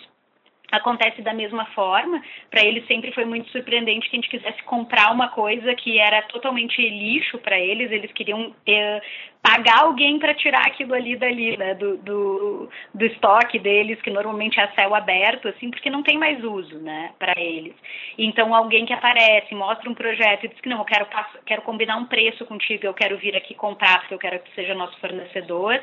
acontece 0.71 1.21
da 1.21 1.33
mesma 1.33 1.65
forma. 1.67 2.21
Para 2.49 2.65
eles 2.65 2.87
sempre 2.87 3.11
foi 3.11 3.25
muito 3.25 3.49
surpreendente 3.51 4.09
que 4.09 4.15
a 4.15 4.19
gente 4.21 4.29
quisesse 4.29 4.63
comprar 4.63 5.11
uma 5.11 5.29
coisa 5.29 5.75
que 5.75 5.99
era 5.99 6.21
totalmente 6.23 6.81
lixo 6.81 7.37
para 7.39 7.59
eles. 7.59 7.91
Eles 7.91 8.11
queriam 8.13 8.55
eh, 8.65 9.01
pagar 9.41 9.81
alguém 9.81 10.17
para 10.17 10.33
tirar 10.33 10.65
aquilo 10.65 10.93
ali 10.93 11.15
dali, 11.15 11.57
né, 11.57 11.73
do, 11.73 11.97
do, 11.97 12.69
do, 12.93 13.05
estoque 13.05 13.59
deles, 13.59 14.01
que 14.01 14.09
normalmente 14.09 14.59
é 14.59 14.63
a 14.63 14.71
céu 14.73 14.95
aberto, 14.95 15.47
assim, 15.47 15.69
porque 15.69 15.89
não 15.89 16.03
tem 16.03 16.17
mais 16.17 16.43
uso, 16.43 16.77
né, 16.79 17.11
para 17.19 17.33
eles. 17.37 17.73
Então 18.17 18.53
alguém 18.53 18.85
que 18.85 18.93
aparece, 18.93 19.53
mostra 19.55 19.89
um 19.89 19.95
projeto 19.95 20.45
e 20.45 20.47
diz 20.47 20.61
que 20.61 20.69
não, 20.69 20.79
eu 20.79 20.85
quero, 20.85 21.07
quero 21.45 21.61
combinar 21.63 21.97
um 21.97 22.05
preço 22.05 22.45
contigo, 22.45 22.85
eu 22.85 22.93
quero 22.93 23.17
vir 23.17 23.35
aqui 23.35 23.55
comprar 23.55 23.99
porque 23.99 24.13
eu 24.13 24.19
quero 24.19 24.39
que 24.39 24.53
seja 24.53 24.75
nosso 24.75 24.97
fornecedor 24.99 25.79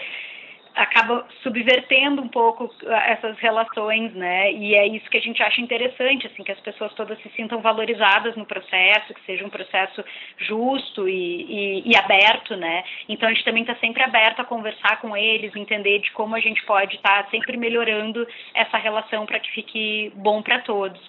acaba 0.78 1.26
subvertendo 1.42 2.23
um 2.23 2.28
pouco 2.28 2.73
ah, 2.87 3.11
essas 3.11 3.37
relações, 3.38 4.14
né? 4.14 4.52
E 4.52 4.75
é 4.76 4.87
isso 4.87 5.11
que 5.11 5.16
a 5.16 5.20
gente 5.20 5.42
acha 5.42 5.61
interessante, 5.61 6.28
assim, 6.28 6.44
que 6.44 6.52
as 6.52 6.61
pessoas 6.61 6.94
todas 6.94 7.20
se 7.20 7.28
sintam 7.30 7.61
valorizadas 7.61 8.37
no 8.37 8.47
processo, 8.47 9.12
que 9.12 9.26
seja 9.26 9.44
um 9.44 9.50
processo 9.50 10.04
justo 10.38 11.08
e, 11.08 11.82
e, 11.82 11.90
e 11.90 11.97
aberto, 11.97 12.56
né? 12.56 12.85
Então 13.08 13.28
a 13.28 13.32
gente 13.32 13.44
também 13.44 13.62
está 13.62 13.75
sempre 13.76 14.04
aberto 14.04 14.40
a 14.40 14.44
conversar 14.44 15.00
com 15.00 15.16
eles, 15.16 15.54
entender 15.56 15.99
de 15.99 16.12
como 16.12 16.37
a 16.37 16.40
gente 16.40 16.64
pode 16.64 16.94
estar 16.94 17.25
tá 17.25 17.30
sempre 17.30 17.56
melhorando 17.56 18.26
essa 18.54 18.78
relação 18.78 19.26
para 19.26 19.40
que 19.40 19.50
fique 19.50 20.12
bom 20.14 20.40
para 20.42 20.61
todos. 20.61 21.00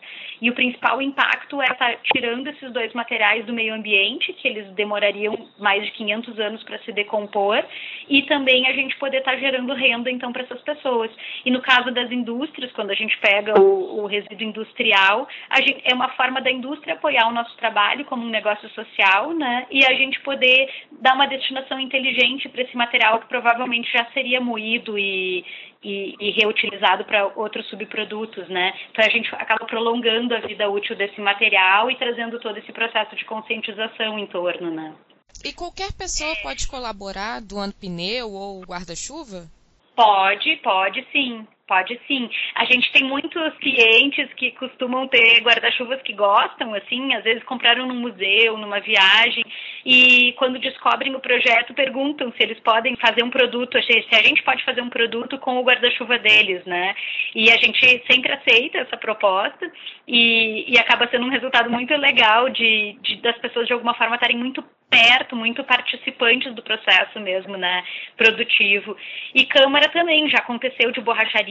E 0.41 0.49
o 0.49 0.53
principal 0.53 1.01
impacto 1.01 1.61
é 1.61 1.65
estar 1.65 1.91
tá 1.91 1.97
tirando 2.11 2.47
esses 2.47 2.71
dois 2.71 2.91
materiais 2.93 3.45
do 3.45 3.53
meio 3.53 3.73
ambiente, 3.73 4.33
que 4.33 4.47
eles 4.47 4.71
demorariam 4.71 5.47
mais 5.59 5.85
de 5.85 5.91
500 5.91 6.39
anos 6.39 6.63
para 6.63 6.79
se 6.79 6.91
decompor, 6.91 7.63
e 8.09 8.23
também 8.23 8.65
a 8.67 8.73
gente 8.73 8.97
poder 8.97 9.19
estar 9.19 9.33
tá 9.33 9.37
gerando 9.37 9.58
renda 9.67 10.09
então 10.11 10.31
para 10.31 10.43
essas 10.43 10.61
pessoas. 10.61 11.11
E 11.45 11.51
no 11.51 11.61
caso 11.61 11.91
das 11.91 12.11
indústrias, 12.11 12.71
quando 12.71 12.91
a 12.91 12.95
gente 12.95 13.17
pega 13.19 13.59
o, 13.59 14.03
o 14.03 14.05
resíduo 14.05 14.47
industrial, 14.47 15.27
gente, 15.57 15.81
é 15.83 15.93
uma 15.93 16.09
forma 16.09 16.41
da 16.41 16.51
indústria 16.51 16.93
apoiar 16.93 17.27
o 17.27 17.33
nosso 17.33 17.55
trabalho 17.57 18.05
como 18.05 18.25
um 18.25 18.29
negócio 18.29 18.69
social, 18.69 19.33
né? 19.33 19.67
E 19.71 19.85
a 19.85 19.93
gente 19.93 20.19
poder 20.21 20.69
dar 21.01 21.15
uma 21.15 21.27
destinação 21.27 21.79
inteligente 21.79 22.49
para 22.49 22.61
esse 22.61 22.75
material 22.75 23.19
que 23.19 23.27
provavelmente 23.27 23.91
já 23.91 24.05
seria 24.13 24.41
moído 24.41 24.97
e, 24.97 25.45
e, 25.83 26.15
e 26.19 26.31
reutilizado 26.31 27.05
para 27.05 27.27
outros 27.35 27.67
subprodutos, 27.69 28.47
né? 28.49 28.73
Então 28.91 29.05
a 29.05 29.09
gente 29.09 29.33
acaba 29.35 29.65
prolongando 29.65 30.35
a 30.35 30.39
vida 30.39 30.69
útil 30.69 30.95
desse 30.95 31.19
material 31.21 31.89
e 31.89 31.95
trazendo 31.95 32.39
todo 32.39 32.57
esse 32.57 32.71
processo 32.71 33.15
de 33.15 33.25
conscientização 33.25 34.17
em 34.19 34.27
torno, 34.27 34.71
né? 34.71 34.93
E 35.43 35.53
qualquer 35.53 35.93
pessoa 35.93 36.35
pode 36.41 36.67
colaborar 36.67 37.41
doando 37.41 37.75
pneu 37.75 38.31
ou 38.31 38.61
guarda-chuva? 38.61 39.49
Pode, 39.95 40.55
pode 40.57 41.05
sim. 41.11 41.47
Pode 41.69 41.99
sim. 42.07 42.27
A 42.55 42.65
gente 42.65 42.91
tem 42.91 43.03
muitos 43.03 43.53
clientes 43.59 44.27
que 44.33 44.49
costumam 44.53 45.07
ter 45.07 45.39
guarda-chuvas 45.41 46.01
que 46.01 46.13
gostam, 46.13 46.73
assim, 46.73 47.13
às 47.13 47.23
vezes 47.23 47.43
compraram 47.43 47.85
num 47.85 47.99
museu, 47.99 48.57
numa 48.57 48.79
viagem, 48.79 49.45
e 49.85 50.33
quando 50.39 50.57
descobrem 50.57 51.13
o 51.13 51.19
projeto 51.19 51.71
perguntam 51.75 52.31
se 52.31 52.41
eles 52.41 52.59
podem 52.61 52.95
fazer 52.95 53.23
um 53.23 53.29
produto, 53.29 53.79
se 53.83 54.15
a 54.15 54.23
gente 54.23 54.41
pode 54.41 54.65
fazer 54.65 54.81
um 54.81 54.89
produto 54.89 55.37
com 55.37 55.59
o 55.59 55.63
guarda-chuva 55.63 56.17
deles, 56.17 56.65
né? 56.65 56.95
E 57.35 57.51
a 57.51 57.57
gente 57.57 58.03
sempre 58.11 58.31
aceita 58.31 58.79
essa 58.79 58.97
proposta 58.97 59.71
e, 60.07 60.73
e 60.73 60.79
acaba 60.79 61.07
sendo 61.07 61.27
um 61.27 61.29
resultado 61.29 61.69
muito 61.69 61.95
legal 61.95 62.49
de, 62.49 62.97
de 63.03 63.17
das 63.17 63.37
pessoas 63.37 63.67
de 63.67 63.73
alguma 63.73 63.93
forma 63.93 64.15
estarem 64.15 64.37
muito 64.37 64.63
perto, 64.89 65.35
muito 65.35 65.63
participantes 65.63 66.53
do 66.55 66.63
processo 66.63 67.19
mesmo, 67.19 67.55
né, 67.55 67.83
produtivo. 68.17 68.97
E 69.33 69.45
Câmara 69.45 69.87
também, 69.89 70.27
já 70.29 70.39
aconteceu 70.39 70.91
de 70.91 70.99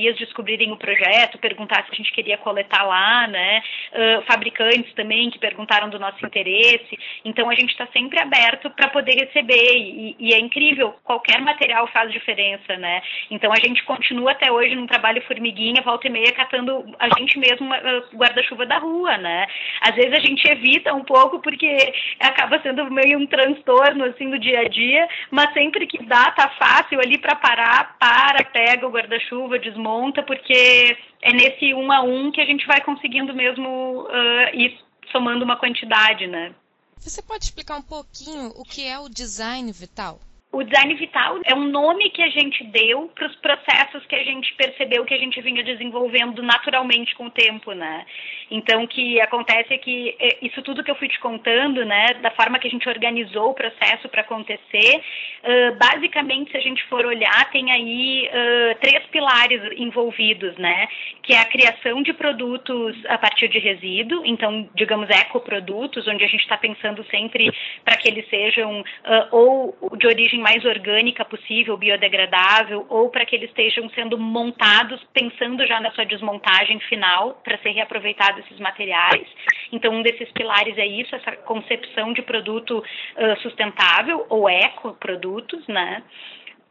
borracharias 0.08 0.16
descobrirem 0.16 0.72
o 0.72 0.76
projeto, 0.76 1.38
perguntar 1.38 1.84
se 1.84 1.92
a 1.92 1.94
gente 1.94 2.12
queria 2.12 2.38
coletar 2.38 2.82
lá, 2.84 3.26
né, 3.26 3.62
uh, 3.92 4.22
fabricantes 4.26 4.92
também 4.94 5.30
que 5.30 5.38
perguntaram 5.38 5.88
do 5.88 5.98
nosso 5.98 6.24
interesse. 6.24 6.98
Então 7.24 7.50
a 7.50 7.54
gente 7.54 7.70
está 7.70 7.86
sempre 7.88 8.20
aberto 8.20 8.70
para 8.70 8.88
poder 8.88 9.12
receber 9.12 9.76
e, 9.76 10.16
e, 10.18 10.34
é 10.34 10.38
incrível, 10.38 10.94
qualquer 11.04 11.40
material 11.40 11.86
faz 11.88 12.12
diferença, 12.12 12.76
né. 12.76 13.02
Então 13.30 13.52
a 13.52 13.56
gente 13.56 13.82
continua 13.84 14.32
até 14.32 14.50
hoje 14.50 14.74
num 14.74 14.86
trabalho 14.86 15.22
formiguinha, 15.22 15.82
volta 15.82 16.06
e 16.06 16.10
meia, 16.10 16.32
catando 16.32 16.84
a 16.98 17.08
gente 17.18 17.38
mesmo 17.38 17.66
uh, 17.66 18.16
guarda-chuva 18.16 18.66
da 18.66 18.78
rua, 18.78 19.16
né. 19.18 19.46
Às 19.80 19.94
vezes 19.94 20.12
a 20.12 20.20
gente 20.20 20.46
evita 20.50 20.94
um 20.94 21.04
pouco 21.04 21.40
porque 21.40 21.92
acaba 22.20 22.60
sendo 22.60 22.90
meio 22.90 23.18
um 23.18 23.26
transtorno 23.26 24.04
assim 24.04 24.30
do 24.30 24.38
dia 24.38 24.60
a 24.60 24.68
dia, 24.68 25.08
mas 25.30 25.52
sempre 25.52 25.86
que 25.86 26.02
dá, 26.04 26.30
tá 26.30 26.48
fácil 26.58 27.00
ali 27.00 27.18
para 27.18 27.36
parar, 27.36 27.96
para, 27.98 28.44
pega 28.44 28.86
o 28.86 28.90
guarda-chuva, 28.90 29.58
desmonta, 29.58 29.97
porque 30.22 30.96
é 31.22 31.32
nesse 31.32 31.74
um 31.74 31.90
a 31.90 32.00
um 32.02 32.30
que 32.30 32.40
a 32.40 32.44
gente 32.44 32.66
vai 32.66 32.80
conseguindo 32.82 33.34
mesmo 33.34 34.02
uh, 34.02 34.54
ir 34.54 34.78
somando 35.12 35.44
uma 35.44 35.56
quantidade, 35.56 36.26
né? 36.26 36.54
Você 36.96 37.22
pode 37.22 37.44
explicar 37.44 37.76
um 37.76 37.82
pouquinho 37.82 38.52
o 38.56 38.64
que 38.64 38.86
é 38.86 38.98
o 38.98 39.08
design 39.08 39.70
vital? 39.72 40.20
O 40.50 40.64
design 40.64 40.94
vital 40.94 41.38
é 41.44 41.54
um 41.54 41.68
nome 41.68 42.08
que 42.08 42.22
a 42.22 42.28
gente 42.30 42.64
deu 42.64 43.10
para 43.14 43.26
os 43.26 43.36
processos 43.36 44.04
que 44.06 44.14
a 44.14 44.24
gente 44.24 44.54
percebeu 44.54 45.04
que 45.04 45.12
a 45.12 45.18
gente 45.18 45.38
vinha 45.42 45.62
desenvolvendo 45.62 46.42
naturalmente 46.42 47.14
com 47.16 47.26
o 47.26 47.30
tempo, 47.30 47.72
né? 47.72 48.06
Então, 48.50 48.82
o 48.82 48.88
que 48.88 49.20
acontece 49.20 49.74
é 49.74 49.78
que 49.78 50.16
é, 50.18 50.38
isso 50.40 50.62
tudo 50.62 50.82
que 50.82 50.90
eu 50.90 50.94
fui 50.94 51.06
te 51.06 51.20
contando, 51.20 51.84
né, 51.84 52.14
da 52.22 52.30
forma 52.30 52.58
que 52.58 52.66
a 52.66 52.70
gente 52.70 52.88
organizou 52.88 53.50
o 53.50 53.54
processo 53.54 54.08
para 54.08 54.22
acontecer, 54.22 55.02
uh, 55.44 55.76
basicamente, 55.76 56.50
se 56.50 56.56
a 56.56 56.60
gente 56.60 56.82
for 56.84 57.04
olhar, 57.04 57.50
tem 57.50 57.70
aí 57.70 58.26
uh, 58.28 58.78
três 58.80 59.04
pilares 59.08 59.60
envolvidos, 59.76 60.56
né? 60.56 60.88
Que 61.22 61.34
é 61.34 61.40
a 61.40 61.44
criação 61.44 62.02
de 62.02 62.14
produtos 62.14 62.96
a 63.06 63.18
partir 63.18 63.48
de 63.48 63.58
resíduo, 63.58 64.22
então, 64.24 64.66
digamos, 64.74 65.10
ecoprodutos, 65.10 66.08
onde 66.08 66.24
a 66.24 66.28
gente 66.28 66.40
está 66.40 66.56
pensando 66.56 67.04
sempre 67.10 67.52
para 67.84 67.98
que 67.98 68.08
eles 68.08 68.26
sejam 68.30 68.80
uh, 68.80 69.28
ou 69.30 69.76
de 69.98 70.06
origem 70.06 70.37
mais 70.38 70.64
orgânica 70.64 71.24
possível, 71.24 71.76
biodegradável, 71.76 72.86
ou 72.88 73.10
para 73.10 73.24
que 73.24 73.36
eles 73.36 73.50
estejam 73.50 73.88
sendo 73.90 74.18
montados 74.18 75.02
pensando 75.12 75.66
já 75.66 75.80
na 75.80 75.90
sua 75.92 76.04
desmontagem 76.04 76.78
final 76.80 77.40
para 77.44 77.58
ser 77.58 77.70
reaproveitado 77.70 78.40
esses 78.40 78.58
materiais. 78.58 79.26
Então, 79.72 79.92
um 79.92 80.02
desses 80.02 80.30
pilares 80.32 80.76
é 80.78 80.86
isso, 80.86 81.14
essa 81.14 81.32
concepção 81.36 82.12
de 82.12 82.22
produto 82.22 82.78
uh, 82.78 83.40
sustentável 83.42 84.26
ou 84.28 84.48
ecoprodutos, 84.48 85.66
né? 85.66 86.02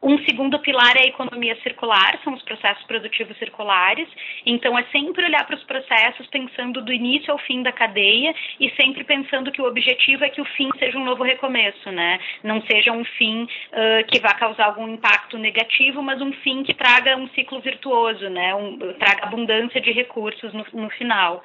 Um 0.01 0.18
segundo 0.25 0.60
pilar 0.60 0.96
é 0.96 1.04
a 1.04 1.08
economia 1.08 1.56
circular, 1.63 2.20
são 2.24 2.34
os 2.34 2.44
processos 2.44 2.84
produtivos 2.86 3.36
circulares. 3.38 4.08
Então, 4.46 4.77
é 4.77 4.84
sempre 4.92 5.25
olhar 5.25 5.46
para 5.46 5.56
os 5.56 5.63
processos 5.63 6.27
pensando 6.27 6.82
do 6.82 6.94
início 6.94 7.32
ao 7.32 7.39
fim 7.39 7.63
da 7.63 7.72
cadeia 7.72 8.34
e 8.60 8.70
sempre 8.72 9.04
pensando 9.04 9.51
que 9.51 9.62
o 9.62 9.66
objetivo 9.66 10.24
é 10.24 10.30
que 10.30 10.39
o 10.42 10.46
fim 10.46 10.70
seja 10.77 10.98
um 10.98 11.04
novo 11.04 11.24
recomeço, 11.24 11.92
né? 11.92 12.20
Não 12.44 12.62
seja 12.62 12.92
um 12.92 13.04
fim 13.04 13.44
uh, 13.44 14.08
que 14.08 14.20
vá 14.20 14.34
causar 14.36 14.66
algum 14.66 14.88
impacto 14.88 15.38
negativo, 15.38 16.04
mas 16.04 16.22
um 16.22 16.32
fim 16.32 16.63
que 16.63 16.75
traga 16.75 17.18
um 17.18 17.27
ciclo 17.30 17.60
virtuoso, 17.60 18.30
né? 18.30 18.54
Um, 18.54 18.77
traga 19.00 19.24
abundância 19.24 19.82
de 19.82 19.92
recursos 19.92 20.54
no, 20.54 20.66
no 20.74 20.89
final. 20.92 21.44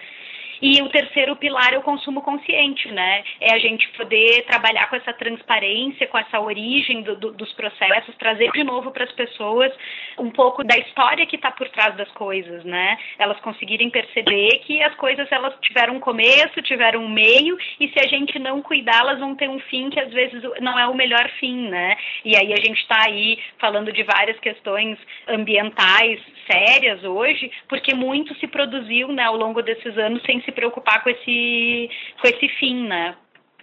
E 0.62 0.81
o 0.81 0.88
terceiro 0.90 1.35
pilar 1.35 1.75
é 1.75 1.78
o 1.78 1.83
consumo 1.83 2.23
consciente, 2.23 2.88
né? 2.92 3.25
É 3.40 3.52
a 3.52 3.59
gente 3.59 3.88
poder 3.97 4.45
trabalhar 4.45 4.88
com 4.88 4.95
essa 4.95 5.12
transparência, 5.12 6.07
com 6.07 6.16
essa 6.16 6.40
origem 6.40 7.02
do, 7.02 7.16
do, 7.16 7.33
dos 7.33 7.52
processos, 7.54 8.14
trazer 8.16 8.49
de 8.52 8.62
novo 8.62 8.92
para 8.92 9.02
as 9.02 9.11
pessoas 9.11 9.73
um 10.16 10.31
pouco 10.31 10.62
da 10.62 10.78
história 10.78 11.26
que 11.26 11.35
está 11.35 11.50
por 11.50 11.69
trás 11.71 11.97
das 11.97 12.09
coisas, 12.12 12.64
né? 12.64 12.97
Elas 13.19 13.40
conseguirem 13.40 13.90
perceber 13.90 14.61
que 14.61 14.81
as 14.81 14.95
coisas 14.95 15.26
elas 15.33 15.52
tiveram 15.62 15.97
um 15.97 16.00
começo, 16.00 16.62
tiveram 16.62 17.02
um 17.02 17.09
meio, 17.09 17.59
e 17.81 17.88
se 17.88 17.99
a 17.99 18.07
gente 18.07 18.38
não 18.38 18.62
cuidar, 18.62 19.00
elas 19.00 19.19
vão 19.19 19.35
ter 19.35 19.49
um 19.49 19.59
fim 19.59 19.90
que 19.90 19.99
às 19.99 20.12
vezes 20.12 20.40
não 20.61 20.78
é 20.78 20.87
o 20.87 20.95
melhor 20.95 21.28
fim, 21.40 21.69
né? 21.69 21.97
E 22.25 22.37
aí 22.37 22.52
a 22.52 22.57
gente 22.57 22.81
está 22.81 23.07
aí 23.07 23.37
falando 23.59 23.92
de 23.92 24.04
várias 24.04 24.38
questões 24.38 24.97
ambientais 25.26 26.21
sérias 26.49 27.02
hoje, 27.02 27.50
porque 27.69 27.95
muito 27.95 28.33
se 28.37 28.47
produziu 28.47 29.09
né, 29.09 29.25
ao 29.25 29.37
longo 29.37 29.61
desses 29.61 29.99
anos 29.99 30.23
sem 30.23 30.40
se 30.42 30.51
preocupar 30.52 31.02
com 31.02 31.11
esse, 31.11 31.90
com 32.21 32.28
esse 32.28 32.49
fim, 32.49 32.87
né? 32.87 33.16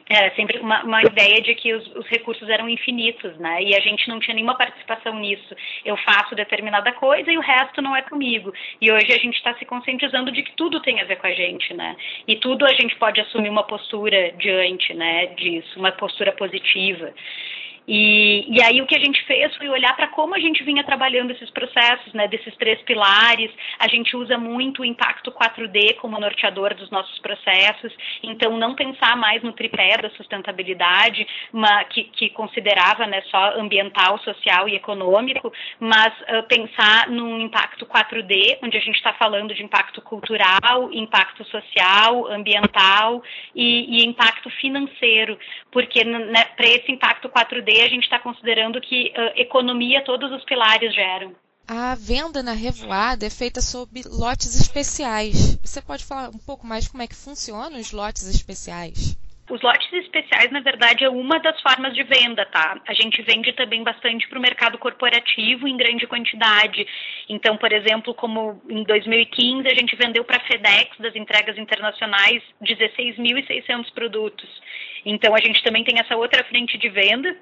Era 0.10 0.34
sempre 0.36 0.58
uma, 0.58 0.84
uma 0.84 1.03
ideia 1.03 1.39
de 1.39 1.53
que 1.53 1.72
os, 1.72 1.88
os, 1.96 2.08
recursos 2.08 2.50
eram 2.50 2.67
infinitos, 2.67 3.38
né? 3.38 3.62
E 3.62 3.75
a 3.75 3.79
gente 3.79 4.10
não 4.10 4.19
tinha 4.19 4.34
nenhuma 4.34 4.58
participação 4.58 5.13
nisso. 5.19 5.55
Eu 5.86 5.96
faço 5.98 6.34
determinada 6.34 6.91
coisa 6.93 7.31
e 7.31 7.38
o 7.38 7.41
resto 7.41 7.79
não 7.79 7.96
é 7.96 8.01
comigo. 8.01 8.51
E 8.81 8.91
hoje 8.91 9.13
a 9.13 9.17
gente 9.19 9.36
está 9.36 9.53
se 9.53 9.65
conscientizando 9.65 10.31
de 10.31 10.41
que 10.41 10.53
tudo 10.53 10.81
tem 10.81 11.00
a 11.00 11.03
ver 11.03 11.17
com 11.17 11.27
a 11.27 11.31
gente, 11.31 11.75
né? 11.75 11.96
E 12.27 12.38
tudo 12.38 12.65
a 12.65 12.74
gente 12.74 12.96
pode 12.96 13.22
assumir 13.22 13.50
uma 13.50 13.63
postura 13.63 14.31
diante, 14.31 14.96
né? 14.96 15.27
Disso, 15.27 15.79
uma 15.79 15.91
postura 15.91 16.31
positiva. 16.31 17.13
E, 17.91 18.46
e 18.48 18.62
aí 18.62 18.84
o 18.84 18.86
que 18.86 18.96
a 18.96 19.00
gente 19.00 19.19
fez 19.25 19.55
foi 19.55 19.67
olhar 19.67 19.96
para 19.96 20.10
como 20.10 20.36
a 20.36 20.39
gente 20.39 20.63
vinha 20.63 20.84
trabalhando 20.84 21.31
esses 21.31 21.50
processos, 21.50 22.13
né, 22.13 22.27
desses 22.27 22.55
três 22.58 22.79
pilares. 22.84 23.50
A 23.79 23.88
gente 23.88 24.15
usa 24.15 24.38
muito 24.38 24.84
o 24.84 24.86
impacto 24.86 25.31
4D 25.31 25.96
como 25.96 26.19
norteador 26.19 26.75
dos 26.75 26.91
nossos 26.91 27.17
processos. 27.17 27.91
Então, 28.22 28.60
não 28.60 28.75
pensar 28.75 29.17
mais 29.17 29.41
no 29.41 29.53
tripé 29.53 29.98
da 29.98 30.12
sustentabilidade, 30.12 31.25
uma, 31.51 31.84
que, 31.86 32.03
que 32.03 32.29
considerava 32.29 33.08
né, 33.08 33.24
só 33.24 33.60
ambiental, 33.60 34.19
social 34.19 34.69
e 34.69 34.75
econômico, 34.75 35.51
mas 35.79 36.13
uh, 36.22 36.43
pensar 36.48 37.10
num 37.10 37.39
impacto 37.39 37.88
4D, 37.88 38.60
onde 38.62 38.77
a 38.77 38.81
gente 38.81 38.98
está 38.98 39.13
falando 39.13 39.51
de 39.51 39.63
impacto 39.63 40.00
cultural, 40.03 40.93
impacto 40.93 41.43
social, 41.46 42.27
ambiental 42.27 43.24
e, 43.55 43.98
e 43.98 44.05
impacto 44.05 44.48
financeiro, 44.62 45.39
porque 45.72 46.03
né, 46.03 46.46
para 46.55 46.67
esse 46.67 46.91
impacto 46.91 47.27
4D 47.29 47.78
a 47.81 47.89
gente 47.89 48.03
está 48.03 48.19
considerando 48.19 48.79
que 48.81 49.13
uh, 49.15 49.39
economia 49.39 50.03
todos 50.03 50.31
os 50.31 50.43
pilares 50.45 50.93
geram. 50.93 51.36
A 51.67 51.93
venda 51.93 52.41
na 52.41 52.53
Revoada 52.53 53.27
é 53.27 53.29
feita 53.29 53.62
sob 53.62 54.01
lotes 54.07 54.59
especiais. 54.59 55.55
Você 55.63 55.79
pode 55.79 56.03
falar 56.03 56.29
um 56.29 56.39
pouco 56.39 56.65
mais 56.65 56.88
como 56.88 57.03
é 57.03 57.07
que 57.07 57.15
funcionam 57.15 57.79
os 57.79 57.91
lotes 57.91 58.27
especiais? 58.27 59.15
Os 59.50 59.62
lotes 59.62 59.91
especiais, 59.93 60.51
na 60.51 60.62
verdade, 60.62 61.03
é 61.03 61.09
uma 61.09 61.39
das 61.39 61.59
formas 61.62 61.93
de 61.93 62.03
venda, 62.03 62.45
tá? 62.45 62.79
A 62.88 62.93
gente 62.93 63.21
vende 63.24 63.53
também 63.53 63.83
bastante 63.83 64.27
para 64.27 64.38
o 64.38 64.41
mercado 64.41 64.77
corporativo 64.77 65.67
em 65.67 65.75
grande 65.77 66.07
quantidade. 66.07 66.88
Então, 67.27 67.57
por 67.57 67.71
exemplo, 67.71 68.13
como 68.13 68.62
em 68.69 68.83
2015 68.83 69.67
a 69.67 69.75
gente 69.75 69.95
vendeu 69.95 70.24
para 70.24 70.38
a 70.38 70.45
FedEx 70.48 70.98
das 71.00 71.15
entregas 71.15 71.57
internacionais 71.57 72.41
16.600 72.63 73.91
produtos. 73.93 74.50
Então, 75.03 75.36
a 75.36 75.39
gente 75.39 75.63
também 75.63 75.83
tem 75.83 76.00
essa 76.00 76.15
outra 76.15 76.43
frente 76.45 76.77
de 76.77 76.89
venda 76.89 77.36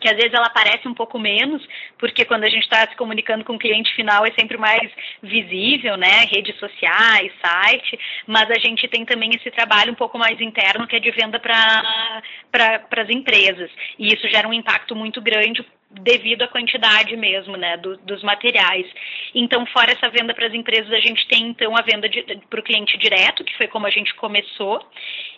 que 0.00 0.08
às 0.08 0.16
vezes 0.16 0.32
ela 0.34 0.46
aparece 0.46 0.88
um 0.88 0.94
pouco 0.94 1.18
menos, 1.18 1.66
porque 1.98 2.24
quando 2.24 2.44
a 2.44 2.48
gente 2.48 2.64
está 2.64 2.80
se 2.88 2.96
comunicando 2.96 3.44
com 3.44 3.54
o 3.54 3.58
cliente 3.58 3.94
final 3.94 4.26
é 4.26 4.32
sempre 4.32 4.56
mais 4.56 4.90
visível, 5.22 5.96
né? 5.96 6.24
Redes 6.30 6.58
sociais, 6.58 7.32
site, 7.40 7.98
mas 8.26 8.50
a 8.50 8.58
gente 8.58 8.88
tem 8.88 9.04
também 9.04 9.30
esse 9.34 9.50
trabalho 9.50 9.92
um 9.92 9.96
pouco 9.96 10.18
mais 10.18 10.40
interno 10.40 10.86
que 10.86 10.96
é 10.96 11.00
de 11.00 11.10
venda 11.12 11.38
para 11.38 12.22
pra, 12.50 13.02
as 13.02 13.10
empresas. 13.10 13.70
E 13.98 14.12
isso 14.12 14.28
gera 14.28 14.48
um 14.48 14.52
impacto 14.52 14.96
muito 14.96 15.20
grande 15.22 15.64
devido 16.00 16.42
à 16.42 16.48
quantidade 16.48 17.16
mesmo, 17.16 17.56
né, 17.56 17.76
do, 17.76 17.96
dos 17.98 18.22
materiais. 18.22 18.86
Então, 19.34 19.66
fora 19.66 19.92
essa 19.92 20.08
venda 20.08 20.34
para 20.34 20.46
as 20.46 20.54
empresas, 20.54 20.92
a 20.92 21.00
gente 21.00 21.26
tem 21.28 21.48
então 21.48 21.76
a 21.76 21.82
venda 21.82 22.08
para 22.48 22.60
o 22.60 22.62
cliente 22.62 22.96
direto, 22.98 23.44
que 23.44 23.56
foi 23.56 23.66
como 23.66 23.86
a 23.86 23.90
gente 23.90 24.14
começou. 24.14 24.80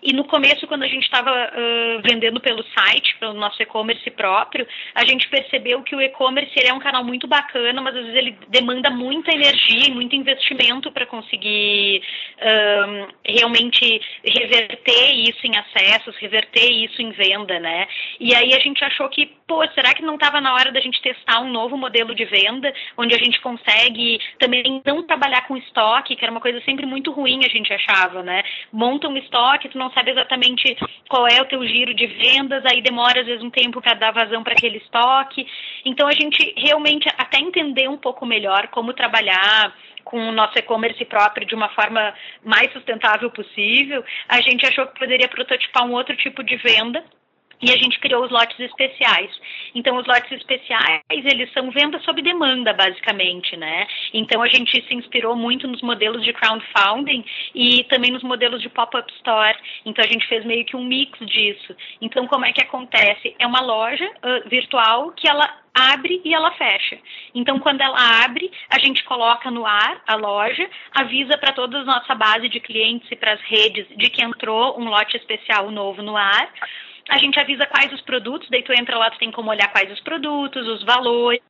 E 0.02 0.12
no 0.12 0.24
começo, 0.24 0.66
quando 0.66 0.82
a 0.82 0.88
gente 0.88 1.04
estava 1.04 1.30
uh, 1.30 2.02
vendendo 2.02 2.40
pelo 2.40 2.62
site, 2.78 3.16
pelo 3.18 3.34
nosso 3.34 3.60
e-commerce 3.62 4.08
próprio, 4.10 4.66
a 4.94 5.04
gente 5.04 5.28
percebeu 5.28 5.82
que 5.82 5.96
o 5.96 6.00
e-commerce 6.00 6.52
é 6.64 6.72
um 6.72 6.78
canal 6.78 7.02
muito 7.04 7.26
bacana, 7.26 7.80
mas 7.80 7.96
às 7.96 8.04
vezes 8.04 8.16
ele 8.16 8.38
demanda 8.48 8.90
muita 8.90 9.34
energia 9.34 9.88
e 9.88 9.90
muito 9.90 10.14
investimento 10.14 10.92
para 10.92 11.06
conseguir 11.06 12.02
uh, 12.38 13.08
realmente 13.24 14.00
reverter 14.24 15.12
isso 15.14 15.46
em 15.46 15.56
acessos, 15.56 16.16
reverter 16.18 16.70
isso 16.70 17.00
em 17.00 17.10
venda, 17.10 17.58
né? 17.58 17.88
E 18.20 18.34
aí 18.34 18.54
a 18.54 18.60
gente 18.60 18.84
achou 18.84 19.08
que, 19.08 19.26
pô, 19.46 19.66
será 19.74 19.94
que 19.94 20.02
não 20.02 20.14
estava 20.14 20.40
na 20.46 20.54
hora 20.54 20.70
da 20.70 20.80
gente 20.80 21.02
testar 21.02 21.40
um 21.40 21.50
novo 21.50 21.76
modelo 21.76 22.14
de 22.14 22.24
venda, 22.24 22.72
onde 22.96 23.12
a 23.12 23.18
gente 23.18 23.40
consegue 23.40 24.20
também 24.38 24.80
não 24.86 25.02
trabalhar 25.02 25.44
com 25.48 25.56
estoque, 25.56 26.14
que 26.14 26.24
era 26.24 26.30
uma 26.30 26.40
coisa 26.40 26.60
sempre 26.60 26.86
muito 26.86 27.10
ruim, 27.10 27.44
a 27.44 27.48
gente 27.48 27.72
achava, 27.72 28.22
né? 28.22 28.44
Monta 28.72 29.08
um 29.08 29.16
estoque, 29.16 29.68
tu 29.68 29.76
não 29.76 29.90
sabe 29.90 30.12
exatamente 30.12 30.76
qual 31.08 31.26
é 31.26 31.42
o 31.42 31.46
teu 31.46 31.66
giro 31.66 31.92
de 31.92 32.06
vendas, 32.06 32.64
aí 32.64 32.80
demora 32.80 33.22
às 33.22 33.26
vezes 33.26 33.42
um 33.42 33.50
tempo 33.50 33.82
para 33.82 33.94
dar 33.94 34.12
vazão 34.12 34.44
para 34.44 34.52
aquele 34.52 34.78
estoque. 34.78 35.44
Então 35.84 36.06
a 36.06 36.12
gente 36.12 36.54
realmente 36.56 37.08
até 37.18 37.38
entender 37.40 37.88
um 37.88 37.98
pouco 37.98 38.24
melhor 38.24 38.68
como 38.68 38.92
trabalhar 38.92 39.74
com 40.04 40.28
o 40.28 40.30
nosso 40.30 40.56
e-commerce 40.56 41.04
próprio 41.06 41.44
de 41.44 41.56
uma 41.56 41.70
forma 41.70 42.14
mais 42.44 42.72
sustentável 42.72 43.28
possível, 43.32 44.04
a 44.28 44.40
gente 44.40 44.64
achou 44.64 44.86
que 44.86 45.00
poderia 45.00 45.26
prototipar 45.26 45.84
um 45.84 45.92
outro 45.92 46.16
tipo 46.16 46.44
de 46.44 46.54
venda 46.58 47.02
e 47.60 47.70
a 47.70 47.76
gente 47.76 47.98
criou 47.98 48.24
os 48.24 48.30
lotes 48.30 48.58
especiais. 48.58 49.30
Então, 49.74 49.96
os 49.96 50.06
lotes 50.06 50.30
especiais, 50.32 51.02
eles 51.10 51.52
são 51.52 51.70
venda 51.70 51.98
sob 52.00 52.20
demanda, 52.22 52.72
basicamente, 52.72 53.56
né? 53.56 53.86
Então, 54.12 54.42
a 54.42 54.48
gente 54.48 54.82
se 54.86 54.94
inspirou 54.94 55.34
muito 55.34 55.66
nos 55.66 55.82
modelos 55.82 56.24
de 56.24 56.32
crowdfunding 56.32 57.24
e 57.54 57.84
também 57.84 58.10
nos 58.10 58.22
modelos 58.22 58.60
de 58.60 58.68
pop-up 58.68 59.10
store. 59.14 59.56
Então, 59.84 60.04
a 60.04 60.08
gente 60.08 60.26
fez 60.26 60.44
meio 60.44 60.64
que 60.64 60.76
um 60.76 60.84
mix 60.84 61.18
disso. 61.26 61.74
Então, 62.00 62.26
como 62.26 62.44
é 62.44 62.52
que 62.52 62.62
acontece? 62.62 63.34
É 63.38 63.46
uma 63.46 63.60
loja 63.60 64.04
uh, 64.06 64.48
virtual 64.48 65.12
que 65.12 65.28
ela 65.28 65.66
abre 65.74 66.22
e 66.24 66.34
ela 66.34 66.52
fecha. 66.52 66.98
Então, 67.34 67.58
quando 67.58 67.82
ela 67.82 68.24
abre, 68.24 68.50
a 68.70 68.78
gente 68.78 69.04
coloca 69.04 69.50
no 69.50 69.66
ar 69.66 70.02
a 70.06 70.14
loja, 70.14 70.68
avisa 70.92 71.36
para 71.36 71.52
toda 71.52 71.78
a 71.78 71.84
nossa 71.84 72.14
base 72.14 72.48
de 72.48 72.60
clientes 72.60 73.10
e 73.10 73.16
para 73.16 73.34
as 73.34 73.40
redes 73.42 73.86
de 73.96 74.08
que 74.08 74.24
entrou 74.24 74.80
um 74.80 74.88
lote 74.88 75.16
especial 75.18 75.70
novo 75.70 76.02
no 76.02 76.16
ar 76.16 76.50
a 77.08 77.18
gente 77.18 77.38
avisa 77.38 77.66
quais 77.66 77.92
os 77.92 78.00
produtos, 78.02 78.48
daí 78.50 78.62
tu 78.62 78.72
entra 78.72 78.98
lá, 78.98 79.10
tu 79.10 79.18
tem 79.18 79.30
como 79.30 79.50
olhar 79.50 79.70
quais 79.70 79.90
os 79.92 80.00
produtos, 80.00 80.66
os 80.66 80.82
valores, 80.82 81.40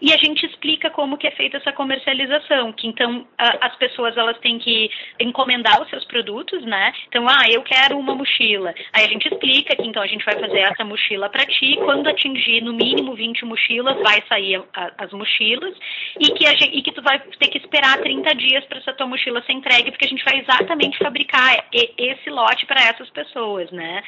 e 0.00 0.12
a 0.12 0.16
gente 0.16 0.44
explica 0.46 0.90
como 0.90 1.16
que 1.16 1.26
é 1.26 1.30
feita 1.32 1.56
essa 1.56 1.72
comercialização, 1.72 2.72
que 2.72 2.86
então 2.86 3.26
a, 3.36 3.66
as 3.66 3.76
pessoas 3.76 4.16
elas 4.16 4.38
têm 4.38 4.58
que 4.58 4.90
encomendar 5.18 5.82
os 5.82 5.88
seus 5.90 6.04
produtos, 6.04 6.62
né? 6.64 6.92
Então, 7.08 7.26
ah, 7.28 7.44
eu 7.50 7.62
quero 7.62 7.98
uma 7.98 8.14
mochila. 8.14 8.74
Aí 8.92 9.04
a 9.04 9.08
gente 9.08 9.26
explica 9.26 9.76
que 9.76 9.86
então 9.86 10.02
a 10.02 10.06
gente 10.06 10.24
vai 10.24 10.38
fazer 10.38 10.60
essa 10.60 10.84
mochila 10.84 11.28
para 11.28 11.44
ti, 11.46 11.76
quando 11.84 12.08
atingir 12.08 12.60
no 12.62 12.72
mínimo 12.72 13.14
20 13.14 13.44
mochilas, 13.44 13.96
vai 14.02 14.22
sair 14.28 14.62
a, 14.74 14.92
as 14.98 15.12
mochilas 15.12 15.74
e 16.18 16.30
que, 16.32 16.46
a 16.46 16.50
gente, 16.50 16.76
e 16.76 16.82
que 16.82 16.92
tu 16.92 17.02
vai 17.02 17.18
ter 17.18 17.48
que 17.48 17.58
esperar 17.58 17.98
30 17.98 18.34
dias 18.34 18.64
para 18.64 18.78
essa 18.78 18.92
tua 18.92 19.06
mochila 19.06 19.42
ser 19.42 19.52
entregue, 19.52 19.90
porque 19.90 20.06
a 20.06 20.08
gente 20.08 20.24
vai 20.24 20.38
exatamente 20.40 20.98
fabricar 20.98 21.64
esse 21.72 22.30
lote 22.30 22.66
para 22.66 22.80
essas 22.82 23.08
pessoas, 23.10 23.70
né? 23.70 24.02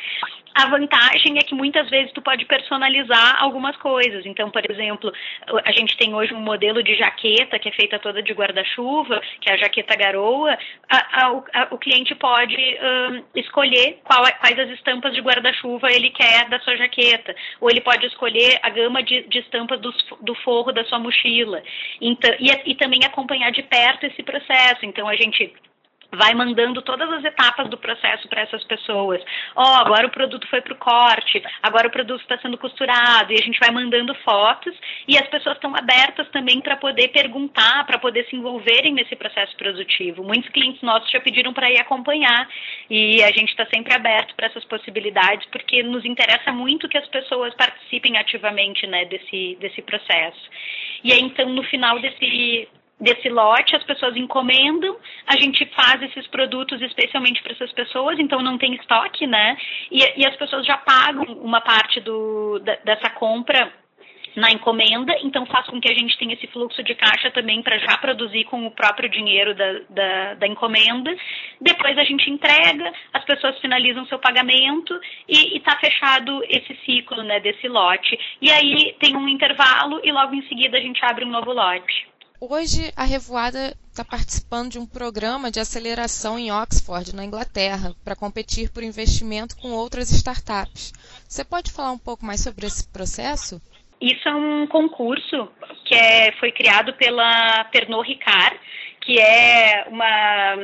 A 0.54 0.68
vantagem 0.68 1.38
é 1.38 1.42
que 1.42 1.54
muitas 1.54 1.88
vezes 1.88 2.12
tu 2.12 2.20
pode 2.20 2.44
personalizar 2.44 3.42
algumas 3.42 3.76
coisas. 3.76 4.24
Então, 4.26 4.50
por 4.50 4.70
exemplo, 4.70 5.12
a 5.64 5.72
gente 5.72 5.96
tem 5.96 6.14
hoje 6.14 6.34
um 6.34 6.40
modelo 6.40 6.82
de 6.82 6.94
jaqueta 6.94 7.58
que 7.58 7.68
é 7.68 7.72
feita 7.72 7.98
toda 7.98 8.22
de 8.22 8.32
guarda-chuva, 8.32 9.20
que 9.40 9.50
é 9.50 9.54
a 9.54 9.56
jaqueta 9.56 9.96
garoa. 9.96 10.56
A, 10.88 10.96
a, 10.96 11.42
a, 11.54 11.68
o 11.70 11.78
cliente 11.78 12.14
pode 12.14 12.56
um, 12.56 13.24
escolher 13.34 13.98
qual, 14.04 14.22
quais 14.40 14.58
as 14.58 14.70
estampas 14.70 15.14
de 15.14 15.20
guarda-chuva 15.20 15.90
ele 15.90 16.10
quer 16.10 16.48
da 16.48 16.60
sua 16.60 16.76
jaqueta, 16.76 17.34
ou 17.60 17.70
ele 17.70 17.80
pode 17.80 18.06
escolher 18.06 18.58
a 18.62 18.70
gama 18.70 19.02
de, 19.02 19.22
de 19.22 19.38
estampas 19.38 19.80
do, 19.80 19.92
do, 20.20 20.34
forro 20.36 20.72
da 20.72 20.84
sua 20.84 20.98
mochila. 20.98 21.62
Então, 22.00 22.34
e, 22.38 22.72
e 22.72 22.74
também 22.74 23.00
acompanhar 23.04 23.50
de 23.50 23.62
perto 23.62 24.06
esse 24.06 24.22
processo. 24.22 24.84
Então, 24.84 25.08
a 25.08 25.16
gente 25.16 25.52
vai 26.12 26.34
mandando 26.34 26.82
todas 26.82 27.10
as 27.10 27.24
etapas 27.24 27.68
do 27.68 27.78
processo 27.78 28.28
para 28.28 28.42
essas 28.42 28.62
pessoas. 28.64 29.22
Ó, 29.56 29.62
oh, 29.62 29.74
agora 29.76 30.06
o 30.06 30.10
produto 30.10 30.46
foi 30.48 30.60
para 30.60 30.74
o 30.74 30.76
corte, 30.76 31.42
agora 31.62 31.88
o 31.88 31.90
produto 31.90 32.20
está 32.20 32.38
sendo 32.38 32.58
costurado, 32.58 33.32
e 33.32 33.36
a 33.36 33.42
gente 33.42 33.58
vai 33.58 33.70
mandando 33.70 34.14
fotos 34.16 34.74
e 35.08 35.16
as 35.16 35.26
pessoas 35.28 35.56
estão 35.56 35.74
abertas 35.74 36.28
também 36.28 36.60
para 36.60 36.76
poder 36.76 37.08
perguntar, 37.08 37.84
para 37.86 37.98
poder 37.98 38.26
se 38.26 38.36
envolverem 38.36 38.92
nesse 38.92 39.16
processo 39.16 39.56
produtivo. 39.56 40.22
Muitos 40.22 40.50
clientes 40.50 40.82
nossos 40.82 41.10
já 41.10 41.20
pediram 41.20 41.52
para 41.52 41.70
ir 41.70 41.80
acompanhar 41.80 42.48
e 42.90 43.22
a 43.22 43.32
gente 43.32 43.50
está 43.50 43.66
sempre 43.66 43.94
aberto 43.94 44.34
para 44.34 44.46
essas 44.46 44.64
possibilidades 44.64 45.46
porque 45.50 45.82
nos 45.82 46.04
interessa 46.04 46.52
muito 46.52 46.88
que 46.88 46.98
as 46.98 47.08
pessoas 47.08 47.54
participem 47.54 48.18
ativamente 48.18 48.86
né, 48.86 49.04
desse, 49.06 49.56
desse 49.60 49.80
processo. 49.82 50.50
E 51.02 51.12
aí, 51.12 51.20
então, 51.20 51.48
no 51.48 51.62
final 51.64 51.98
desse 52.00 52.68
desse 53.02 53.28
lote, 53.28 53.74
as 53.74 53.82
pessoas 53.82 54.16
encomendam, 54.16 54.96
a 55.26 55.36
gente 55.36 55.66
faz 55.74 56.00
esses 56.02 56.26
produtos 56.28 56.80
especialmente 56.80 57.42
para 57.42 57.52
essas 57.52 57.72
pessoas, 57.72 58.18
então 58.18 58.40
não 58.40 58.56
tem 58.56 58.74
estoque, 58.74 59.26
né? 59.26 59.56
E, 59.90 59.98
e 60.20 60.26
as 60.26 60.36
pessoas 60.36 60.64
já 60.64 60.78
pagam 60.78 61.24
uma 61.42 61.60
parte 61.60 62.00
do, 62.00 62.60
da, 62.60 62.76
dessa 62.84 63.10
compra 63.10 63.72
na 64.36 64.50
encomenda, 64.50 65.14
então 65.22 65.44
faz 65.46 65.66
com 65.66 65.80
que 65.80 65.90
a 65.90 65.94
gente 65.94 66.16
tenha 66.16 66.34
esse 66.34 66.46
fluxo 66.46 66.82
de 66.82 66.94
caixa 66.94 67.30
também 67.30 67.62
para 67.62 67.78
já 67.78 67.98
produzir 67.98 68.44
com 68.44 68.66
o 68.66 68.70
próprio 68.70 69.08
dinheiro 69.10 69.54
da, 69.54 69.72
da, 69.90 70.34
da, 70.34 70.46
encomenda. 70.46 71.14
Depois 71.60 71.98
a 71.98 72.04
gente 72.04 72.30
entrega, 72.30 72.92
as 73.12 73.24
pessoas 73.24 73.58
finalizam 73.58 74.06
seu 74.06 74.18
pagamento 74.18 74.98
e 75.28 75.58
está 75.58 75.76
fechado 75.78 76.42
esse 76.48 76.74
ciclo 76.84 77.22
né, 77.22 77.40
desse 77.40 77.68
lote. 77.68 78.18
E 78.40 78.50
aí 78.50 78.94
tem 78.98 79.16
um 79.16 79.28
intervalo 79.28 80.00
e 80.02 80.10
logo 80.10 80.34
em 80.34 80.48
seguida 80.48 80.78
a 80.78 80.80
gente 80.80 81.04
abre 81.04 81.24
um 81.24 81.30
novo 81.30 81.52
lote. 81.52 82.11
Hoje 82.44 82.92
a 82.96 83.04
Revoada 83.04 83.72
está 83.88 84.04
participando 84.04 84.72
de 84.72 84.78
um 84.80 84.84
programa 84.84 85.48
de 85.48 85.60
aceleração 85.60 86.36
em 86.36 86.50
Oxford, 86.50 87.14
na 87.14 87.24
Inglaterra, 87.24 87.94
para 88.04 88.16
competir 88.16 88.68
por 88.72 88.82
investimento 88.82 89.56
com 89.56 89.70
outras 89.70 90.10
startups. 90.10 90.92
Você 91.28 91.44
pode 91.44 91.70
falar 91.70 91.92
um 91.92 91.98
pouco 91.98 92.26
mais 92.26 92.42
sobre 92.42 92.66
esse 92.66 92.84
processo? 92.88 93.62
Isso 94.00 94.28
é 94.28 94.34
um 94.34 94.66
concurso 94.66 95.52
que 95.84 95.94
é, 95.94 96.32
foi 96.40 96.50
criado 96.50 96.92
pela 96.94 97.62
Pernod 97.66 98.08
Ricard, 98.08 98.58
que 99.02 99.20
é 99.20 99.86
uma 99.86 100.56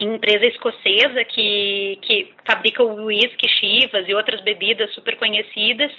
empresa 0.00 0.46
escocesa 0.46 1.24
que, 1.24 1.98
que 2.02 2.32
fabrica 2.46 2.82
o 2.82 3.06
whisky, 3.06 3.48
chivas 3.48 4.08
e 4.08 4.14
outras 4.14 4.40
bebidas 4.40 4.92
super 4.94 5.16
conhecidas. 5.16 5.92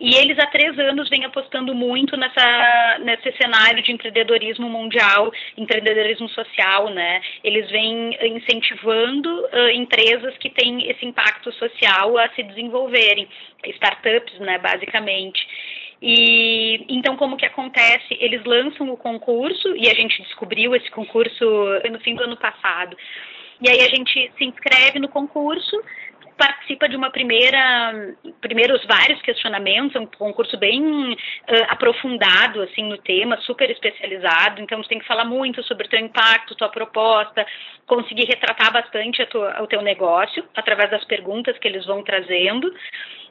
E 0.00 0.14
eles 0.14 0.38
há 0.38 0.46
três 0.46 0.78
anos 0.78 1.08
vêm 1.10 1.24
apostando 1.24 1.74
muito 1.74 2.16
nessa, 2.16 2.98
nesse 3.00 3.32
cenário 3.36 3.82
de 3.82 3.92
empreendedorismo 3.92 4.68
mundial, 4.68 5.30
empreendedorismo 5.56 6.28
social, 6.30 6.88
né? 6.90 7.20
Eles 7.44 7.70
vêm 7.70 8.16
incentivando 8.36 9.28
uh, 9.28 9.70
empresas 9.74 10.36
que 10.38 10.48
têm 10.48 10.88
esse 10.90 11.04
impacto 11.04 11.52
social 11.52 12.16
a 12.16 12.28
se 12.30 12.42
desenvolverem, 12.42 13.28
startups, 13.64 14.38
né, 14.38 14.58
basicamente. 14.58 15.46
E 16.02 16.86
então 16.88 17.16
como 17.16 17.36
que 17.36 17.44
acontece? 17.44 18.16
Eles 18.18 18.42
lançam 18.44 18.90
o 18.90 18.96
concurso 18.96 19.76
e 19.76 19.88
a 19.88 19.94
gente 19.94 20.22
descobriu 20.22 20.74
esse 20.74 20.90
concurso 20.90 21.44
no 21.90 22.00
fim 22.00 22.14
do 22.14 22.24
ano 22.24 22.36
passado. 22.36 22.96
E 23.60 23.68
aí 23.68 23.80
a 23.80 23.88
gente 23.88 24.32
se 24.36 24.44
inscreve 24.44 24.98
no 24.98 25.08
concurso, 25.08 25.76
participa 26.40 26.88
de 26.88 26.96
uma 26.96 27.10
primeira, 27.10 28.14
primeiros 28.40 28.82
vários 28.86 29.20
questionamentos, 29.20 29.94
é 29.94 30.00
um 30.00 30.06
concurso 30.06 30.56
bem 30.56 31.12
uh, 31.12 31.16
aprofundado 31.68 32.62
assim 32.62 32.84
no 32.84 32.96
tema, 32.96 33.36
super 33.42 33.70
especializado. 33.70 34.62
Então 34.62 34.82
você 34.82 34.88
tem 34.88 34.98
que 34.98 35.06
falar 35.06 35.26
muito 35.26 35.62
sobre 35.64 35.86
o 35.86 35.90
teu 35.90 36.00
impacto, 36.00 36.54
tua 36.54 36.70
proposta, 36.70 37.46
conseguir 37.86 38.24
retratar 38.24 38.72
bastante 38.72 39.24
tua, 39.26 39.62
o 39.62 39.66
teu 39.66 39.82
negócio 39.82 40.42
através 40.56 40.90
das 40.90 41.04
perguntas 41.04 41.58
que 41.58 41.68
eles 41.68 41.84
vão 41.84 42.02
trazendo. 42.02 42.72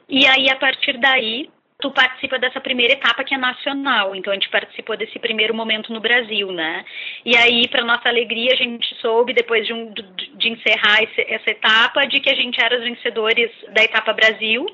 E 0.08 0.24
aí 0.26 0.48
a 0.48 0.56
partir 0.56 0.96
daí 0.98 1.50
tu 1.80 1.90
participa 1.90 2.38
dessa 2.38 2.60
primeira 2.60 2.92
etapa 2.92 3.24
que 3.24 3.34
é 3.34 3.38
nacional. 3.38 4.14
Então 4.14 4.32
a 4.32 4.34
gente 4.34 4.48
participou 4.48 4.96
desse 4.96 5.18
primeiro 5.18 5.54
momento 5.54 5.92
no 5.92 6.00
Brasil, 6.00 6.52
né? 6.52 6.84
E 7.24 7.36
aí, 7.36 7.68
para 7.68 7.84
nossa 7.84 8.08
alegria, 8.08 8.52
a 8.52 8.56
gente 8.56 8.94
soube 8.96 9.32
depois 9.32 9.66
de, 9.66 9.72
um, 9.72 9.92
de 9.92 10.48
encerrar 10.48 11.02
esse, 11.02 11.20
essa 11.32 11.50
etapa 11.50 12.06
de 12.06 12.20
que 12.20 12.30
a 12.30 12.34
gente 12.34 12.60
era 12.62 12.76
os 12.76 12.84
vencedores 12.84 13.50
da 13.70 13.82
etapa 13.82 14.12
Brasil. 14.12 14.66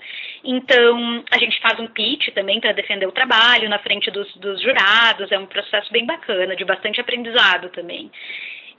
Então 0.44 1.24
a 1.30 1.38
gente 1.38 1.60
faz 1.60 1.78
um 1.80 1.86
pitch 1.86 2.28
também 2.34 2.60
para 2.60 2.72
defender 2.72 3.06
o 3.06 3.12
trabalho 3.12 3.68
na 3.68 3.78
frente 3.78 4.10
dos, 4.10 4.32
dos 4.36 4.60
jurados. 4.60 5.30
É 5.32 5.38
um 5.38 5.46
processo 5.46 5.90
bem 5.92 6.04
bacana, 6.04 6.56
de 6.56 6.64
bastante 6.64 7.00
aprendizado 7.00 7.68
também. 7.70 8.10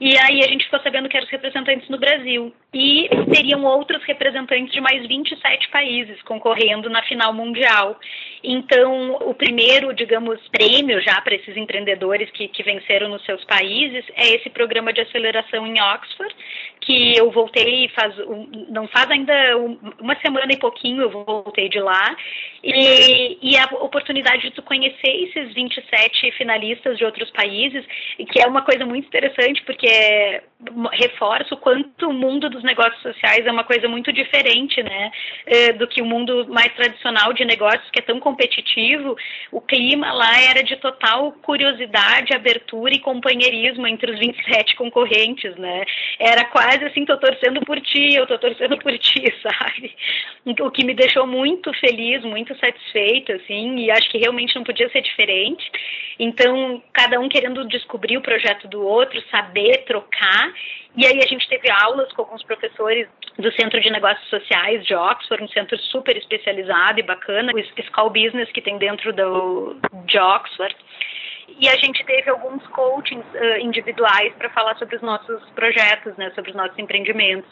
E 0.00 0.16
aí 0.16 0.44
a 0.44 0.48
gente 0.48 0.64
ficou 0.64 0.80
sabendo 0.80 1.08
que 1.08 1.16
eram 1.16 1.26
os 1.26 1.32
representantes 1.32 1.88
no 1.88 1.98
Brasil. 1.98 2.54
E 2.72 3.08
teriam 3.32 3.64
outros 3.64 4.02
representantes 4.04 4.72
de 4.72 4.80
mais 4.80 5.06
27 5.06 5.68
países 5.70 6.22
concorrendo 6.22 6.88
na 6.88 7.02
final 7.02 7.32
mundial. 7.32 7.98
Então, 8.42 9.16
o 9.22 9.34
primeiro, 9.34 9.92
digamos, 9.92 10.40
prêmio 10.48 11.00
já 11.00 11.20
para 11.20 11.34
esses 11.34 11.56
empreendedores 11.56 12.30
que, 12.30 12.46
que 12.48 12.62
venceram 12.62 13.08
nos 13.08 13.24
seus 13.24 13.44
países 13.44 14.04
é 14.14 14.28
esse 14.36 14.48
programa 14.50 14.92
de 14.92 15.00
aceleração 15.00 15.66
em 15.66 15.80
Oxford, 15.80 16.34
que 16.88 17.14
eu 17.18 17.30
voltei 17.30 17.86
faz 17.90 18.14
não 18.70 18.88
faz 18.88 19.10
ainda 19.10 19.34
uma 20.00 20.16
semana 20.20 20.50
e 20.50 20.56
pouquinho 20.56 21.02
eu 21.02 21.10
voltei 21.10 21.68
de 21.68 21.78
lá. 21.78 22.16
E, 22.64 23.38
e 23.42 23.56
a 23.58 23.66
oportunidade 23.84 24.42
de 24.42 24.50
tu 24.50 24.62
conhecer 24.62 25.08
esses 25.08 25.52
27 25.52 26.32
finalistas 26.32 26.96
de 26.96 27.04
outros 27.04 27.30
países 27.30 27.84
que 28.30 28.40
é 28.42 28.46
uma 28.46 28.62
coisa 28.62 28.86
muito 28.86 29.06
interessante 29.06 29.62
porque 29.64 30.42
reforça 30.92 31.54
o 31.54 31.58
quanto 31.58 32.08
o 32.08 32.12
mundo 32.12 32.48
dos 32.48 32.64
negócios 32.64 33.00
sociais 33.02 33.46
é 33.46 33.52
uma 33.52 33.64
coisa 33.64 33.86
muito 33.86 34.12
diferente 34.12 34.82
né? 34.82 35.12
Eh, 35.46 35.72
do 35.74 35.86
que 35.86 36.00
o 36.00 36.06
mundo 36.06 36.48
mais 36.48 36.72
tradicional 36.74 37.32
de 37.32 37.44
negócios 37.44 37.88
que 37.90 38.00
é 38.00 38.02
tão 38.02 38.18
competitivo. 38.18 39.14
O 39.52 39.60
clima 39.60 40.10
lá 40.12 40.40
era 40.40 40.62
de 40.62 40.76
total 40.76 41.32
curiosidade 41.42 42.34
abertura 42.34 42.94
e 42.94 43.00
companheirismo 43.00 43.86
entre 43.86 44.10
os 44.10 44.18
27 44.18 44.74
concorrentes 44.74 45.54
né? 45.56 45.84
Era 46.18 46.46
quase 46.46 46.77
assim, 46.82 47.04
tô 47.04 47.16
torcendo 47.16 47.60
por 47.60 47.80
ti, 47.80 48.14
eu 48.14 48.26
tô 48.26 48.38
torcendo 48.38 48.78
por 48.78 48.96
ti, 48.98 49.32
sabe? 49.42 49.94
O 50.60 50.70
que 50.70 50.84
me 50.84 50.94
deixou 50.94 51.26
muito 51.26 51.72
feliz, 51.74 52.22
muito 52.24 52.56
satisfeita, 52.58 53.34
assim, 53.34 53.76
e 53.78 53.90
acho 53.90 54.08
que 54.10 54.18
realmente 54.18 54.54
não 54.56 54.64
podia 54.64 54.88
ser 54.90 55.02
diferente. 55.02 55.70
Então, 56.18 56.82
cada 56.92 57.20
um 57.20 57.28
querendo 57.28 57.66
descobrir 57.68 58.16
o 58.16 58.22
projeto 58.22 58.66
do 58.68 58.84
outro, 58.84 59.22
saber 59.30 59.84
trocar. 59.84 60.52
E 60.96 61.06
aí 61.06 61.20
a 61.22 61.26
gente 61.26 61.48
teve 61.48 61.70
aulas 61.70 62.12
com 62.12 62.22
alguns 62.22 62.42
professores 62.42 63.06
do 63.38 63.52
Centro 63.52 63.80
de 63.80 63.90
Negócios 63.90 64.28
Sociais 64.28 64.84
de 64.84 64.94
Oxford, 64.94 65.44
um 65.44 65.48
centro 65.48 65.78
super 65.78 66.16
especializado 66.16 66.98
e 66.98 67.02
bacana, 67.02 67.52
o 67.52 67.82
School 67.94 68.10
Business 68.10 68.50
que 68.50 68.60
tem 68.60 68.78
dentro 68.78 69.12
do, 69.12 69.76
de 70.06 70.18
Oxford 70.18 70.74
e 71.58 71.68
a 71.68 71.76
gente 71.76 72.04
teve 72.04 72.28
alguns 72.28 72.64
coachings 72.68 73.24
uh, 73.34 73.58
individuais 73.60 74.32
para 74.34 74.50
falar 74.50 74.76
sobre 74.76 74.96
os 74.96 75.02
nossos 75.02 75.42
projetos, 75.50 76.16
né, 76.16 76.30
sobre 76.34 76.50
os 76.50 76.56
nossos 76.56 76.78
empreendimentos. 76.78 77.48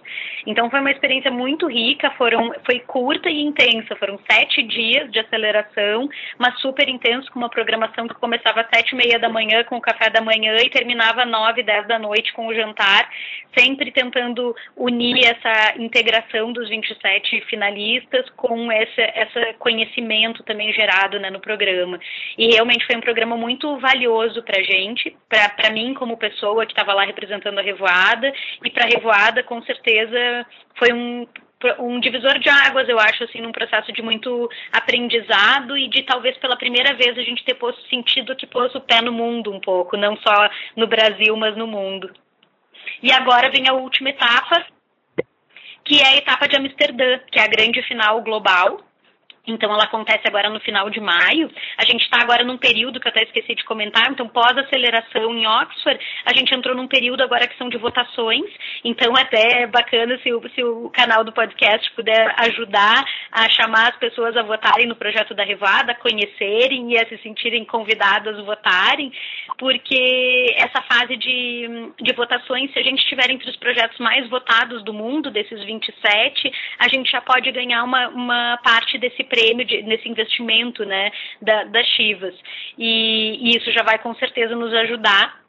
Então 0.46 0.70
foi 0.70 0.80
uma 0.80 0.90
experiência 0.90 1.30
muito 1.30 1.66
rica, 1.66 2.10
foram, 2.12 2.54
foi 2.64 2.80
curta 2.80 3.30
e 3.30 3.42
intensa, 3.42 3.96
foram 3.96 4.18
sete 4.30 4.62
dias 4.62 5.10
de 5.10 5.18
aceleração, 5.18 6.08
mas 6.38 6.58
super 6.60 6.88
intenso, 6.88 7.30
com 7.32 7.38
uma 7.38 7.48
programação 7.48 8.06
que 8.06 8.14
começava 8.14 8.60
às 8.60 8.68
sete 8.68 8.92
e 8.92 8.96
meia 8.96 9.18
da 9.18 9.28
manhã 9.28 9.64
com 9.64 9.76
o 9.76 9.80
café 9.80 10.10
da 10.10 10.20
manhã 10.20 10.56
e 10.56 10.70
terminava 10.70 11.22
às 11.22 11.30
nove, 11.30 11.62
dez 11.62 11.86
da 11.86 11.98
noite 11.98 12.32
com 12.32 12.46
o 12.46 12.54
jantar, 12.54 13.08
sempre 13.56 13.90
tentando 13.90 14.54
unir 14.76 15.24
essa 15.24 15.74
integração 15.78 16.52
dos 16.52 16.68
27 16.68 17.40
finalistas 17.42 18.28
com 18.36 18.70
esse, 18.70 19.00
esse 19.00 19.54
conhecimento 19.58 20.42
também 20.42 20.72
gerado 20.72 21.18
né, 21.18 21.30
no 21.30 21.40
programa. 21.40 21.98
E 22.36 22.48
realmente 22.52 22.86
foi 22.86 22.96
um 22.96 23.00
programa 23.00 23.36
muito 23.36 23.78
valioso 23.86 24.42
para 24.42 24.60
a 24.60 24.62
gente, 24.62 25.16
para 25.28 25.70
mim 25.70 25.94
como 25.94 26.16
pessoa 26.16 26.66
que 26.66 26.72
estava 26.72 26.92
lá 26.92 27.04
representando 27.04 27.58
a 27.58 27.62
Revoada, 27.62 28.32
e 28.64 28.70
para 28.70 28.84
a 28.84 28.88
Revoada, 28.88 29.42
com 29.42 29.62
certeza, 29.62 30.46
foi 30.76 30.92
um 30.92 31.26
um 31.78 31.98
divisor 31.98 32.38
de 32.38 32.50
águas, 32.50 32.86
eu 32.86 32.98
acho, 33.00 33.24
assim, 33.24 33.40
num 33.40 33.50
processo 33.50 33.90
de 33.90 34.02
muito 34.02 34.48
aprendizado 34.70 35.76
e 35.76 35.88
de 35.88 36.02
talvez 36.02 36.36
pela 36.36 36.54
primeira 36.54 36.94
vez 36.94 37.16
a 37.16 37.22
gente 37.22 37.42
ter 37.44 37.54
posto 37.54 37.80
sentido 37.88 38.36
que 38.36 38.46
pôs 38.46 38.74
o 38.74 38.80
pé 38.80 39.00
no 39.00 39.10
mundo 39.10 39.50
um 39.50 39.58
pouco, 39.58 39.96
não 39.96 40.16
só 40.18 40.50
no 40.76 40.86
Brasil, 40.86 41.34
mas 41.34 41.56
no 41.56 41.66
mundo. 41.66 42.12
E 43.02 43.10
agora 43.10 43.50
vem 43.50 43.66
a 43.68 43.72
última 43.72 44.10
etapa, 44.10 44.66
que 45.82 45.98
é 45.98 46.08
a 46.08 46.16
etapa 46.16 46.46
de 46.46 46.56
Amsterdã, 46.56 47.20
que 47.32 47.38
é 47.38 47.44
a 47.44 47.48
grande 47.48 47.82
final 47.84 48.20
global, 48.22 48.85
então, 49.46 49.72
ela 49.72 49.84
acontece 49.84 50.22
agora 50.26 50.50
no 50.50 50.58
final 50.60 50.90
de 50.90 51.00
maio. 51.00 51.50
A 51.78 51.84
gente 51.84 52.02
está 52.02 52.20
agora 52.20 52.42
num 52.42 52.58
período 52.58 52.98
que 52.98 53.06
eu 53.06 53.10
até 53.10 53.22
esqueci 53.22 53.54
de 53.54 53.64
comentar. 53.64 54.10
Então, 54.10 54.28
pós-aceleração 54.28 55.32
em 55.32 55.46
Oxford, 55.46 56.04
a 56.24 56.34
gente 56.34 56.52
entrou 56.52 56.74
num 56.74 56.88
período 56.88 57.22
agora 57.22 57.46
que 57.46 57.56
são 57.56 57.68
de 57.68 57.78
votações. 57.78 58.44
Então, 58.84 59.14
é 59.16 59.22
até 59.22 59.66
bacana 59.68 60.18
se 60.22 60.32
o, 60.32 60.42
se 60.50 60.64
o 60.64 60.90
canal 60.90 61.22
do 61.22 61.32
podcast 61.32 61.90
puder 61.92 62.34
ajudar 62.38 63.04
a 63.30 63.48
chamar 63.50 63.90
as 63.90 63.96
pessoas 63.98 64.36
a 64.36 64.42
votarem 64.42 64.86
no 64.86 64.96
projeto 64.96 65.34
da 65.34 65.44
Revada, 65.44 65.92
a 65.92 65.94
conhecerem 65.94 66.92
e 66.92 66.98
a 66.98 67.08
se 67.08 67.16
sentirem 67.18 67.64
convidadas 67.64 68.38
a 68.38 68.42
votarem, 68.42 69.12
porque 69.58 70.54
essa 70.56 70.82
fase 70.82 71.16
de, 71.16 71.92
de 72.00 72.12
votações, 72.14 72.72
se 72.72 72.78
a 72.78 72.82
gente 72.82 72.98
estiver 72.98 73.30
entre 73.30 73.48
os 73.48 73.56
projetos 73.56 73.98
mais 73.98 74.28
votados 74.28 74.82
do 74.82 74.92
mundo, 74.92 75.30
desses 75.30 75.62
27, 75.64 76.52
a 76.78 76.88
gente 76.88 77.10
já 77.10 77.20
pode 77.20 77.50
ganhar 77.52 77.84
uma, 77.84 78.08
uma 78.08 78.58
parte 78.62 78.98
desse 78.98 79.22
prêmio 79.22 79.35
de, 79.64 79.82
nesse 79.82 80.08
investimento 80.08 80.84
né, 80.84 81.10
da, 81.40 81.64
das 81.64 81.86
Chivas. 81.88 82.34
E, 82.78 83.38
e 83.40 83.56
isso 83.56 83.70
já 83.72 83.82
vai 83.82 83.98
com 83.98 84.14
certeza 84.14 84.54
nos 84.54 84.72
ajudar 84.72 85.46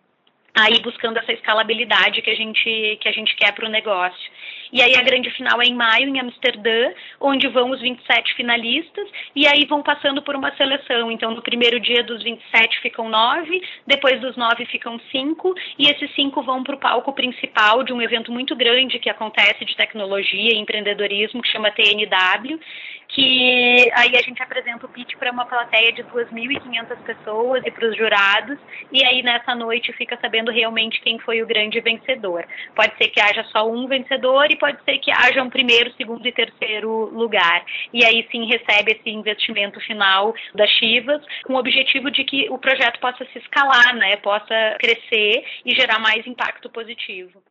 aí 0.58 0.80
buscando 0.82 1.18
essa 1.18 1.32
escalabilidade 1.32 2.22
que 2.22 2.32
a 2.32 2.36
gente 2.36 2.98
que 3.00 3.08
a 3.08 3.12
gente 3.12 3.36
quer 3.36 3.54
para 3.54 3.68
o 3.68 3.70
negócio. 3.70 4.32
E 4.74 4.82
aí 4.82 4.96
a 4.96 5.02
grande 5.02 5.30
final 5.32 5.62
é 5.62 5.66
em 5.66 5.76
maio 5.76 6.10
em 6.10 6.20
Amsterdã, 6.20 6.92
onde 7.22 7.48
vão 7.48 7.70
os 7.70 7.80
27 7.80 8.34
finalistas 8.34 9.08
e 9.36 9.48
aí 9.48 9.66
vão 9.66 9.82
passando 9.84 10.22
por 10.22 10.36
uma 10.36 10.54
seleção. 10.56 11.12
Então 11.12 11.32
no 11.32 11.42
primeiro 11.42 11.80
dia 11.80 12.04
dos 12.04 12.24
27 12.24 12.80
ficam 12.82 13.08
nove, 13.08 13.62
depois 13.86 14.20
dos 14.20 14.36
nove 14.36 14.66
ficam 14.66 15.00
cinco 15.12 15.54
e 15.78 15.90
esses 15.90 16.14
cinco 16.16 16.42
vão 16.42 16.64
para 16.64 16.76
o 16.76 16.80
palco 16.80 17.14
principal 17.14 17.84
de 17.84 17.94
um 17.94 18.02
evento 18.02 18.32
muito 18.32 18.56
grande 18.56 19.00
que 19.00 19.10
acontece 19.10 19.64
de 19.64 19.76
tecnologia 19.76 20.54
e 20.54 20.58
empreendedorismo 20.58 21.42
que 21.42 21.50
chama 21.50 21.72
TNW 21.72 22.60
que 23.18 23.90
aí 23.96 24.16
a 24.16 24.22
gente 24.22 24.44
apresenta 24.44 24.86
o 24.86 24.90
pitch 24.90 25.16
para 25.16 25.32
uma 25.32 25.44
plateia 25.44 25.92
de 25.92 26.04
2.500 26.04 26.98
pessoas 27.04 27.64
e 27.66 27.72
para 27.72 27.90
os 27.90 27.98
jurados, 27.98 28.60
e 28.92 29.04
aí 29.04 29.24
nessa 29.24 29.56
noite 29.56 29.92
fica 29.94 30.16
sabendo 30.22 30.52
realmente 30.52 31.02
quem 31.02 31.18
foi 31.18 31.42
o 31.42 31.48
grande 31.48 31.80
vencedor. 31.80 32.46
Pode 32.76 32.96
ser 32.96 33.08
que 33.08 33.20
haja 33.20 33.44
só 33.46 33.68
um 33.68 33.88
vencedor 33.88 34.52
e 34.52 34.56
pode 34.56 34.78
ser 34.84 35.00
que 35.00 35.10
haja 35.10 35.42
um 35.42 35.50
primeiro, 35.50 35.92
segundo 35.94 36.28
e 36.28 36.32
terceiro 36.32 37.10
lugar. 37.12 37.66
E 37.92 38.06
aí 38.06 38.28
sim 38.32 38.46
recebe 38.46 38.92
esse 38.92 39.10
investimento 39.10 39.80
final 39.82 40.36
das 40.54 40.70
Chivas, 40.70 41.24
com 41.44 41.54
o 41.54 41.58
objetivo 41.58 42.12
de 42.12 42.24
que 42.24 42.48
o 42.52 42.60
projeto 42.60 43.00
possa 43.00 43.26
se 43.34 43.40
escalar, 43.40 43.96
né, 43.96 44.18
possa 44.18 44.78
crescer 44.80 45.44
e 45.66 45.74
gerar 45.74 45.98
mais 45.98 46.28
impacto 46.28 46.70
positivo. 46.70 47.42